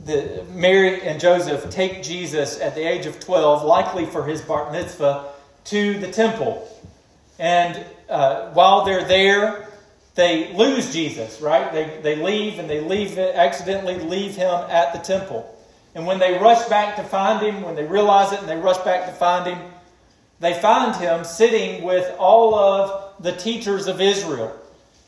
the 0.06 0.46
Mary 0.54 1.02
and 1.02 1.20
Joseph 1.20 1.70
take 1.70 2.04
Jesus 2.04 2.60
at 2.60 2.76
the 2.76 2.88
age 2.88 3.06
of 3.06 3.20
12, 3.20 3.64
likely 3.64 4.06
for 4.06 4.26
his 4.26 4.42
bar 4.42 4.72
mitzvah, 4.72 5.26
to 5.66 6.00
the 6.00 6.12
temple. 6.12 6.68
And 7.40 7.84
uh, 8.10 8.52
while 8.52 8.86
they're 8.86 9.06
there, 9.06 9.68
they 10.16 10.54
lose 10.54 10.94
Jesus, 10.94 11.42
right? 11.42 11.72
They, 11.72 12.00
they 12.02 12.16
leave 12.16 12.58
and 12.60 12.70
they 12.70 12.80
leave 12.80 13.18
accidentally 13.18 14.00
leave 14.00 14.36
him 14.36 14.54
at 14.70 14.94
the 14.94 15.00
temple. 15.00 15.57
And 15.98 16.06
when 16.06 16.20
they 16.20 16.38
rush 16.38 16.64
back 16.70 16.96
to 16.98 17.04
find 17.04 17.44
him, 17.44 17.64
when 17.64 17.74
they 17.74 17.84
realize 17.84 18.32
it 18.32 18.40
and 18.40 18.48
they 18.48 18.56
rush 18.56 18.78
back 18.86 19.08
to 19.08 19.14
find 19.14 19.48
him, 19.48 19.60
they 20.40 20.54
find 20.54 20.96
him 20.96 21.24
sitting 21.24 21.84
with 21.84 22.08
all 22.20 22.54
of 22.54 23.24
the 23.24 23.32
teachers 23.32 23.88
of 23.88 24.00
Israel. 24.00 24.56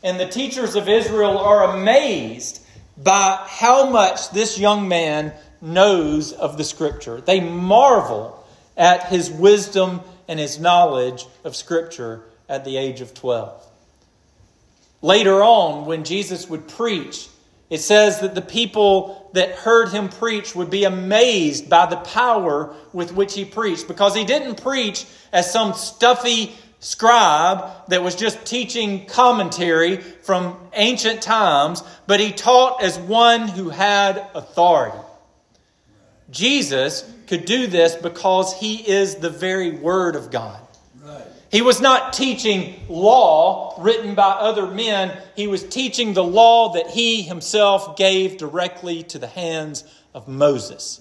And 0.02 0.18
the 0.18 0.26
teachers 0.26 0.74
of 0.74 0.88
Israel 0.88 1.38
are 1.38 1.76
amazed 1.76 2.60
by 2.98 3.38
how 3.48 3.88
much 3.88 4.32
this 4.32 4.58
young 4.58 4.88
man 4.88 5.32
knows 5.60 6.32
of 6.32 6.58
the 6.58 6.64
scripture. 6.64 7.20
They 7.20 7.38
marvel 7.38 8.44
at 8.76 9.06
his 9.10 9.30
wisdom 9.30 10.00
and 10.26 10.40
his 10.40 10.58
knowledge 10.58 11.24
of 11.44 11.54
Scripture 11.54 12.22
at 12.48 12.64
the 12.64 12.76
age 12.76 13.00
of 13.00 13.14
12. 13.14 13.64
Later 15.02 15.40
on, 15.40 15.86
when 15.86 16.02
Jesus 16.02 16.50
would 16.50 16.66
preach, 16.66 17.28
it 17.70 17.78
says 17.78 18.20
that 18.20 18.34
the 18.34 18.42
people 18.42 19.30
that 19.32 19.50
heard 19.50 19.90
him 19.90 20.08
preach 20.08 20.56
would 20.56 20.70
be 20.70 20.84
amazed 20.84 21.70
by 21.70 21.86
the 21.86 21.96
power 21.96 22.74
with 22.92 23.14
which 23.14 23.34
he 23.34 23.44
preached 23.44 23.86
because 23.86 24.14
he 24.14 24.24
didn't 24.24 24.60
preach 24.60 25.06
as 25.32 25.52
some 25.52 25.72
stuffy 25.74 26.52
scribe 26.80 27.70
that 27.88 28.02
was 28.02 28.16
just 28.16 28.44
teaching 28.44 29.06
commentary 29.06 29.98
from 29.98 30.58
ancient 30.72 31.22
times, 31.22 31.84
but 32.06 32.18
he 32.18 32.32
taught 32.32 32.82
as 32.82 32.98
one 32.98 33.46
who 33.46 33.68
had 33.68 34.26
authority. 34.34 34.98
Jesus 36.30 37.10
could 37.26 37.44
do 37.44 37.66
this 37.66 37.94
because 37.94 38.58
he 38.58 38.76
is 38.76 39.16
the 39.16 39.30
very 39.30 39.70
Word 39.70 40.16
of 40.16 40.30
God. 40.30 40.60
He 41.50 41.62
was 41.62 41.80
not 41.80 42.12
teaching 42.12 42.80
law 42.88 43.74
written 43.78 44.14
by 44.14 44.30
other 44.30 44.66
men. 44.66 45.16
He 45.34 45.48
was 45.48 45.64
teaching 45.64 46.14
the 46.14 46.22
law 46.22 46.74
that 46.74 46.90
he 46.90 47.22
himself 47.22 47.96
gave 47.96 48.38
directly 48.38 49.02
to 49.04 49.18
the 49.18 49.26
hands 49.26 49.84
of 50.14 50.28
Moses. 50.28 51.00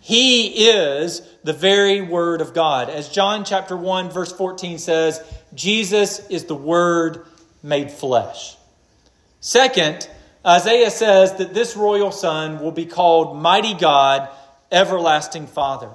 He 0.00 0.68
is 0.68 1.22
the 1.44 1.52
very 1.52 2.00
Word 2.02 2.40
of 2.40 2.52
God. 2.52 2.90
As 2.90 3.08
John 3.08 3.44
chapter 3.44 3.76
1, 3.76 4.10
verse 4.10 4.32
14 4.32 4.78
says, 4.78 5.22
Jesus 5.54 6.28
is 6.28 6.44
the 6.44 6.56
Word 6.56 7.24
made 7.62 7.90
flesh. 7.90 8.56
Second, 9.40 10.08
Isaiah 10.44 10.90
says 10.90 11.36
that 11.36 11.54
this 11.54 11.76
royal 11.76 12.10
son 12.10 12.60
will 12.60 12.72
be 12.72 12.84
called 12.84 13.40
Mighty 13.40 13.74
God, 13.74 14.28
Everlasting 14.72 15.46
Father. 15.46 15.90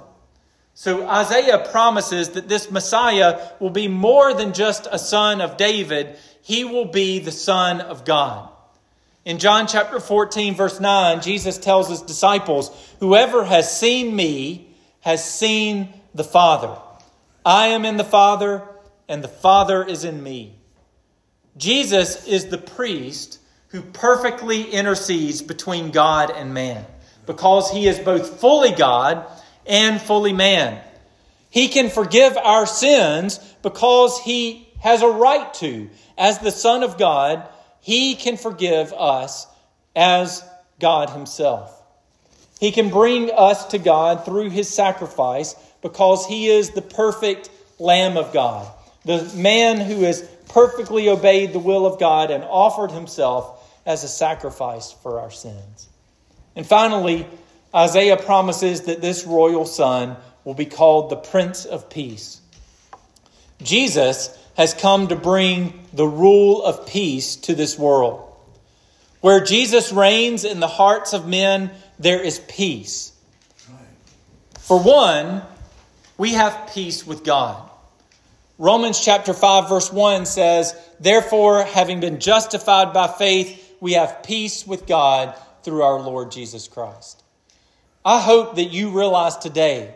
So 0.78 1.08
Isaiah 1.08 1.66
promises 1.72 2.28
that 2.30 2.48
this 2.48 2.70
Messiah 2.70 3.50
will 3.58 3.70
be 3.70 3.88
more 3.88 4.32
than 4.32 4.52
just 4.52 4.86
a 4.88 4.96
son 4.96 5.40
of 5.40 5.56
David, 5.56 6.16
he 6.40 6.62
will 6.62 6.84
be 6.84 7.18
the 7.18 7.32
Son 7.32 7.80
of 7.80 8.04
God. 8.04 8.48
In 9.24 9.40
John 9.40 9.66
chapter 9.66 9.98
14, 9.98 10.54
verse 10.54 10.78
9, 10.78 11.20
Jesus 11.20 11.58
tells 11.58 11.88
his 11.88 12.02
disciples, 12.02 12.70
Whoever 13.00 13.44
has 13.44 13.76
seen 13.76 14.14
me 14.14 14.68
has 15.00 15.28
seen 15.28 15.92
the 16.14 16.22
Father. 16.22 16.80
I 17.44 17.66
am 17.66 17.84
in 17.84 17.96
the 17.96 18.04
Father, 18.04 18.62
and 19.08 19.24
the 19.24 19.26
Father 19.26 19.82
is 19.82 20.04
in 20.04 20.22
me. 20.22 20.54
Jesus 21.56 22.24
is 22.28 22.46
the 22.46 22.56
priest 22.56 23.40
who 23.70 23.82
perfectly 23.82 24.62
intercedes 24.62 25.42
between 25.42 25.90
God 25.90 26.30
and 26.30 26.54
man 26.54 26.86
because 27.26 27.68
he 27.68 27.88
is 27.88 27.98
both 27.98 28.40
fully 28.40 28.70
God 28.70 29.26
and 29.68 30.00
fully 30.00 30.32
man. 30.32 30.82
He 31.50 31.68
can 31.68 31.90
forgive 31.90 32.36
our 32.36 32.66
sins 32.66 33.38
because 33.62 34.20
he 34.20 34.68
has 34.80 35.02
a 35.02 35.08
right 35.08 35.52
to. 35.54 35.90
As 36.16 36.38
the 36.38 36.50
Son 36.50 36.82
of 36.82 36.98
God, 36.98 37.48
he 37.80 38.14
can 38.14 38.36
forgive 38.36 38.92
us 38.92 39.46
as 39.94 40.42
God 40.80 41.10
himself. 41.10 41.74
He 42.60 42.72
can 42.72 42.90
bring 42.90 43.30
us 43.30 43.66
to 43.66 43.78
God 43.78 44.24
through 44.24 44.50
his 44.50 44.68
sacrifice 44.68 45.54
because 45.80 46.26
he 46.26 46.48
is 46.48 46.70
the 46.70 46.82
perfect 46.82 47.50
Lamb 47.78 48.16
of 48.16 48.32
God, 48.32 48.68
the 49.04 49.22
man 49.36 49.80
who 49.80 50.02
has 50.02 50.22
perfectly 50.48 51.08
obeyed 51.08 51.52
the 51.52 51.58
will 51.60 51.86
of 51.86 52.00
God 52.00 52.30
and 52.30 52.42
offered 52.42 52.90
himself 52.90 53.54
as 53.86 54.02
a 54.02 54.08
sacrifice 54.08 54.90
for 54.90 55.20
our 55.20 55.30
sins. 55.30 55.88
And 56.56 56.66
finally, 56.66 57.26
Isaiah 57.78 58.16
promises 58.16 58.82
that 58.82 59.00
this 59.00 59.24
royal 59.24 59.64
son 59.64 60.16
will 60.44 60.54
be 60.54 60.66
called 60.66 61.10
the 61.10 61.16
Prince 61.16 61.64
of 61.64 61.88
Peace. 61.88 62.40
Jesus 63.62 64.36
has 64.56 64.74
come 64.74 65.06
to 65.08 65.14
bring 65.16 65.86
the 65.92 66.06
rule 66.06 66.64
of 66.64 66.88
peace 66.88 67.36
to 67.36 67.54
this 67.54 67.78
world. 67.78 68.24
Where 69.20 69.44
Jesus 69.44 69.92
reigns 69.92 70.44
in 70.44 70.58
the 70.58 70.66
hearts 70.66 71.12
of 71.12 71.28
men, 71.28 71.70
there 72.00 72.20
is 72.20 72.40
peace. 72.40 73.12
For 74.58 74.80
one, 74.80 75.42
we 76.16 76.32
have 76.32 76.72
peace 76.74 77.06
with 77.06 77.22
God. 77.22 77.62
Romans 78.58 78.98
chapter 78.98 79.32
5 79.32 79.68
verse 79.68 79.92
1 79.92 80.26
says, 80.26 80.74
"Therefore, 80.98 81.62
having 81.62 82.00
been 82.00 82.18
justified 82.18 82.92
by 82.92 83.06
faith, 83.06 83.76
we 83.80 83.92
have 83.92 84.24
peace 84.24 84.66
with 84.66 84.84
God 84.86 85.34
through 85.62 85.84
our 85.84 86.00
Lord 86.00 86.32
Jesus 86.32 86.66
Christ." 86.66 87.22
I 88.08 88.22
hope 88.22 88.56
that 88.56 88.72
you 88.72 88.88
realize 88.88 89.36
today 89.36 89.94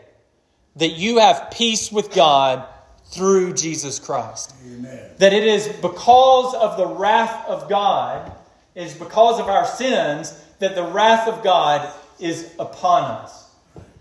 that 0.75 0.89
you 0.89 1.17
have 1.17 1.49
peace 1.49 1.91
with 1.91 2.13
God 2.13 2.63
through 3.05 3.53
Jesus 3.53 3.97
Christ. 3.97 4.53
Amen. 4.63 5.09
That 5.17 5.33
it 5.33 5.43
is 5.43 5.67
because 5.81 6.53
of 6.53 6.77
the 6.77 6.85
wrath 6.85 7.47
of 7.47 7.67
God, 7.67 8.31
is 8.75 8.93
because 8.93 9.39
of 9.39 9.47
our 9.47 9.65
sins, 9.65 10.31
that 10.59 10.75
the 10.75 10.83
wrath 10.83 11.27
of 11.27 11.43
God 11.43 11.91
is 12.19 12.53
upon 12.59 13.01
us. 13.03 13.49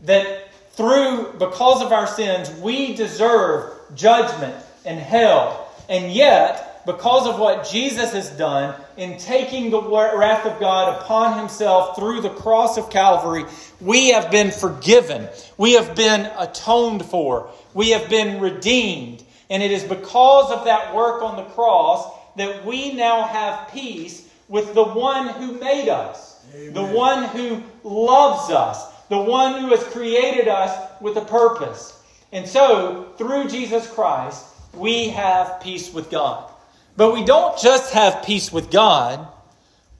That 0.02 0.52
through, 0.72 1.32
because 1.38 1.80
of 1.80 1.90
our 1.90 2.06
sins, 2.06 2.50
we 2.60 2.94
deserve 2.94 3.72
judgment 3.94 4.62
and 4.84 5.00
hell. 5.00 5.72
And 5.88 6.12
yet, 6.12 6.71
because 6.84 7.26
of 7.26 7.38
what 7.38 7.68
Jesus 7.68 8.12
has 8.12 8.30
done 8.30 8.74
in 8.96 9.18
taking 9.18 9.70
the 9.70 9.80
wrath 9.82 10.46
of 10.46 10.58
God 10.58 11.00
upon 11.00 11.38
himself 11.38 11.96
through 11.96 12.20
the 12.20 12.30
cross 12.30 12.76
of 12.76 12.90
Calvary, 12.90 13.44
we 13.80 14.10
have 14.10 14.30
been 14.30 14.50
forgiven. 14.50 15.28
We 15.56 15.74
have 15.74 15.94
been 15.94 16.30
atoned 16.38 17.04
for. 17.04 17.50
We 17.74 17.90
have 17.90 18.08
been 18.08 18.40
redeemed. 18.40 19.22
And 19.48 19.62
it 19.62 19.70
is 19.70 19.84
because 19.84 20.50
of 20.50 20.64
that 20.64 20.94
work 20.94 21.22
on 21.22 21.36
the 21.36 21.44
cross 21.50 22.10
that 22.36 22.64
we 22.64 22.92
now 22.94 23.24
have 23.24 23.70
peace 23.70 24.28
with 24.48 24.74
the 24.74 24.84
one 24.84 25.28
who 25.28 25.58
made 25.58 25.88
us, 25.88 26.44
Amen. 26.54 26.74
the 26.74 26.84
one 26.84 27.24
who 27.24 27.62
loves 27.84 28.50
us, 28.50 28.86
the 29.08 29.20
one 29.20 29.60
who 29.60 29.68
has 29.68 29.84
created 29.84 30.48
us 30.48 30.90
with 31.00 31.16
a 31.16 31.24
purpose. 31.24 31.98
And 32.32 32.48
so, 32.48 33.12
through 33.18 33.48
Jesus 33.48 33.88
Christ, 33.90 34.46
we 34.74 35.08
have 35.08 35.60
peace 35.60 35.92
with 35.92 36.10
God. 36.10 36.51
But 36.96 37.14
we 37.14 37.24
don't 37.24 37.58
just 37.58 37.92
have 37.92 38.24
peace 38.24 38.52
with 38.52 38.70
God, 38.70 39.26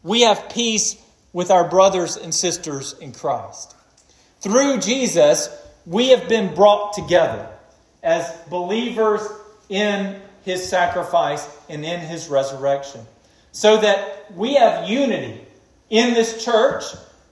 we 0.03 0.23
have 0.23 0.51
peace 0.51 1.01
with 1.33 1.51
our 1.51 1.69
brothers 1.69 2.17
and 2.17 2.35
sisters 2.35 2.95
in 3.01 3.13
Christ. 3.13 3.75
Through 4.41 4.81
Jesus, 4.81 5.49
we 5.87 6.09
have 6.09 6.29
been 6.29 6.55
brought 6.55 6.93
together 6.93 7.49
as 8.03 8.31
believers 8.51 9.23
in 9.69 10.21
his 10.45 10.69
sacrifice 10.69 11.49
and 11.69 11.85
in 11.85 12.01
his 12.01 12.29
resurrection. 12.29 13.01
So 13.53 13.81
that 13.81 14.33
we 14.35 14.55
have 14.55 14.89
unity 14.89 15.41
in 15.89 16.15
this 16.15 16.45
church 16.45 16.85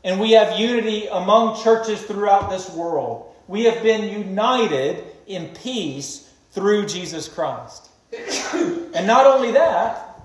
and 0.05 0.21
we 0.21 0.33
have 0.33 0.59
unity 0.59 1.07
among 1.09 1.63
churches 1.63 2.01
throughout 2.03 2.51
this 2.51 2.71
world. 2.71 3.35
We 3.49 3.65
have 3.65 3.83
been 3.83 4.09
united 4.09 5.05
in 5.27 5.49
peace 5.49 6.31
through 6.53 6.87
Jesus 6.87 7.29
Christ. 7.29 7.90
and 8.95 9.07
not 9.07 9.27
only 9.27 9.53
that, 9.53 10.21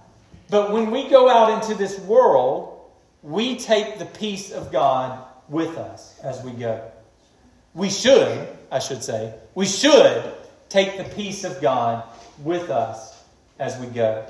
but 0.49 0.71
when 0.71 0.91
we 0.91 1.09
go 1.09 1.29
out 1.29 1.61
into 1.61 1.75
this 1.75 1.99
world, 1.99 2.79
we 3.21 3.57
take 3.57 3.97
the 3.99 4.05
peace 4.05 4.51
of 4.51 4.71
God 4.71 5.23
with 5.49 5.77
us 5.77 6.19
as 6.19 6.43
we 6.43 6.51
go. 6.51 6.91
We 7.73 7.89
should, 7.89 8.47
I 8.71 8.79
should 8.79 9.03
say, 9.03 9.33
we 9.53 9.65
should 9.65 10.23
take 10.69 10.97
the 10.97 11.03
peace 11.15 11.43
of 11.43 11.61
God 11.61 12.03
with 12.43 12.69
us 12.69 13.23
as 13.59 13.77
we 13.79 13.87
go. 13.87 14.25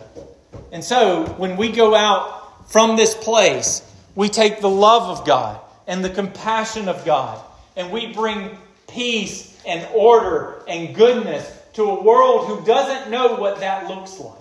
And 0.72 0.84
so, 0.84 1.26
when 1.38 1.58
we 1.58 1.72
go 1.72 1.96
out 1.96 2.72
from 2.72 2.96
this 2.96 3.14
place, 3.16 3.82
we 4.16 4.30
take 4.30 4.62
the 4.62 4.70
love 4.70 5.18
of 5.20 5.26
God 5.26 5.60
and 5.88 6.04
the 6.04 6.10
compassion 6.10 6.88
of 6.88 7.04
God, 7.06 7.44
and 7.76 7.92
we 7.92 8.14
bring 8.14 8.58
peace 8.88 9.60
and 9.66 9.88
order 9.94 10.64
and 10.68 10.96
goodness 10.96 11.52
to 11.76 11.84
a 11.84 12.04
world 12.04 12.48
who 12.48 12.66
doesn't 12.66 13.12
know 13.12 13.36
what 13.36 13.60
that 13.60 13.88
looks 13.88 14.18
like, 14.20 14.34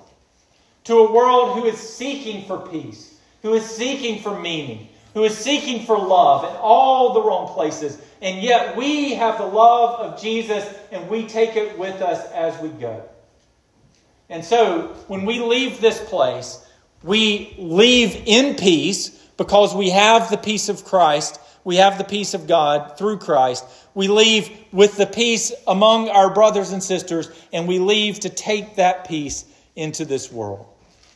to 0.85 0.99
a 0.99 1.13
world 1.13 1.59
who 1.59 1.67
is 1.67 1.79
seeking 1.79 2.47
for 2.47 2.59
peace, 2.59 3.19
who 3.43 3.55
is 3.55 3.65
seeking 3.65 4.23
for 4.23 4.39
meaning, 4.41 4.89
who 5.15 5.25
is 5.25 5.37
seeking 5.37 5.85
for 5.85 5.99
love 5.99 6.45
in 6.45 6.57
all 6.61 7.13
the 7.13 7.23
wrong 7.23 7.53
places. 7.53 8.01
And 8.23 8.41
yet 8.41 8.77
we 8.77 9.15
have 9.15 9.39
the 9.39 9.47
love 9.47 10.01
of 10.01 10.21
Jesus 10.21 10.65
and 10.93 11.09
we 11.09 11.27
take 11.27 11.57
it 11.57 11.77
with 11.77 12.01
us 12.01 12.25
as 12.33 12.59
we 12.61 12.69
go. 12.69 13.03
And 14.29 14.45
so 14.45 14.95
when 15.09 15.25
we 15.25 15.41
leave 15.41 15.81
this 15.81 16.01
place, 16.09 16.65
we 17.03 17.55
leave 17.59 18.23
in 18.27 18.55
peace 18.55 19.11
because 19.37 19.75
we 19.75 19.91
have 19.91 20.31
the 20.31 20.39
peace 20.39 20.69
of 20.69 20.85
Christ 20.85 21.41
we 21.65 21.77
have 21.77 21.99
the 21.99 22.05
peace 22.05 22.35
of 22.35 22.47
God 22.47 22.97
through 22.99 23.19
Christ. 23.19 23.65
We 23.95 24.09
leave 24.09 24.51
with 24.71 24.97
the 24.97 25.07
peace 25.07 25.53
among 25.67 26.09
our 26.11 26.33
brothers 26.33 26.73
and 26.73 26.83
sisters, 26.83 27.29
and 27.53 27.67
we 27.67 27.79
leave 27.79 28.21
to 28.21 28.29
take 28.29 28.77
that 28.77 29.09
peace 29.09 29.45
into 29.75 30.05
this 30.05 30.31
world. 30.31 30.67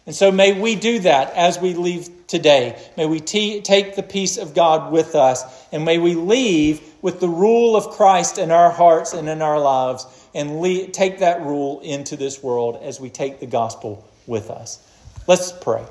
And 0.06 0.16
so 0.16 0.32
may 0.32 0.58
we 0.58 0.74
do 0.74 1.00
that 1.00 1.34
as 1.34 1.60
we 1.60 1.74
leave 1.74 2.08
today. 2.26 2.82
May 2.96 3.04
we 3.04 3.20
t- 3.20 3.60
take 3.60 3.94
the 3.94 4.02
peace 4.02 4.38
of 4.38 4.54
God 4.54 4.90
with 4.90 5.14
us, 5.14 5.44
and 5.70 5.84
may 5.84 5.98
we 5.98 6.14
leave 6.14 6.80
with 7.02 7.20
the 7.20 7.28
rule 7.28 7.76
of 7.76 7.90
Christ 7.90 8.38
in 8.38 8.50
our 8.50 8.70
hearts 8.70 9.12
and 9.12 9.28
in 9.28 9.42
our 9.42 9.60
lives, 9.60 10.06
and 10.34 10.60
le- 10.62 10.86
take 10.86 11.18
that 11.18 11.42
rule 11.42 11.80
into 11.80 12.16
this 12.16 12.42
world 12.42 12.78
as 12.82 12.98
we 12.98 13.10
take 13.10 13.38
the 13.38 13.46
gospel 13.46 14.02
with 14.26 14.50
us. 14.50 14.78
Let's 15.26 15.52
pray. 15.52 15.84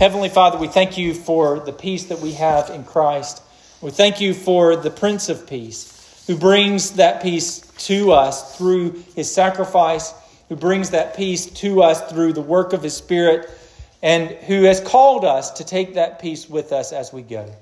Heavenly 0.00 0.30
Father, 0.30 0.58
we 0.58 0.66
thank 0.66 0.98
you 0.98 1.14
for 1.14 1.60
the 1.60 1.72
peace 1.72 2.06
that 2.06 2.18
we 2.18 2.32
have 2.32 2.70
in 2.70 2.82
Christ. 2.82 3.40
We 3.84 3.90
thank 3.90 4.18
you 4.18 4.32
for 4.32 4.76
the 4.76 4.90
Prince 4.90 5.28
of 5.28 5.46
Peace 5.46 6.24
who 6.26 6.38
brings 6.38 6.92
that 6.92 7.22
peace 7.22 7.60
to 7.60 8.12
us 8.12 8.56
through 8.56 9.04
his 9.14 9.30
sacrifice, 9.30 10.14
who 10.48 10.56
brings 10.56 10.88
that 10.90 11.14
peace 11.18 11.44
to 11.44 11.82
us 11.82 12.10
through 12.10 12.32
the 12.32 12.40
work 12.40 12.72
of 12.72 12.82
his 12.82 12.96
Spirit, 12.96 13.50
and 14.02 14.30
who 14.30 14.62
has 14.62 14.80
called 14.80 15.26
us 15.26 15.50
to 15.50 15.64
take 15.64 15.96
that 15.96 16.18
peace 16.18 16.48
with 16.48 16.72
us 16.72 16.94
as 16.94 17.12
we 17.12 17.20
go. 17.20 17.54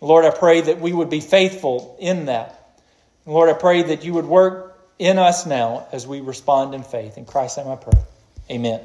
Lord, 0.00 0.24
I 0.24 0.30
pray 0.30 0.62
that 0.62 0.80
we 0.80 0.92
would 0.92 1.10
be 1.10 1.20
faithful 1.20 1.96
in 2.00 2.26
that. 2.26 2.80
Lord, 3.24 3.48
I 3.48 3.52
pray 3.52 3.84
that 3.84 4.04
you 4.04 4.14
would 4.14 4.26
work 4.26 4.80
in 4.98 5.16
us 5.16 5.46
now 5.46 5.86
as 5.92 6.08
we 6.08 6.20
respond 6.22 6.74
in 6.74 6.82
faith. 6.82 7.16
In 7.16 7.24
Christ's 7.24 7.58
name 7.58 7.68
I 7.68 7.76
pray. 7.76 8.00
Amen. 8.50 8.80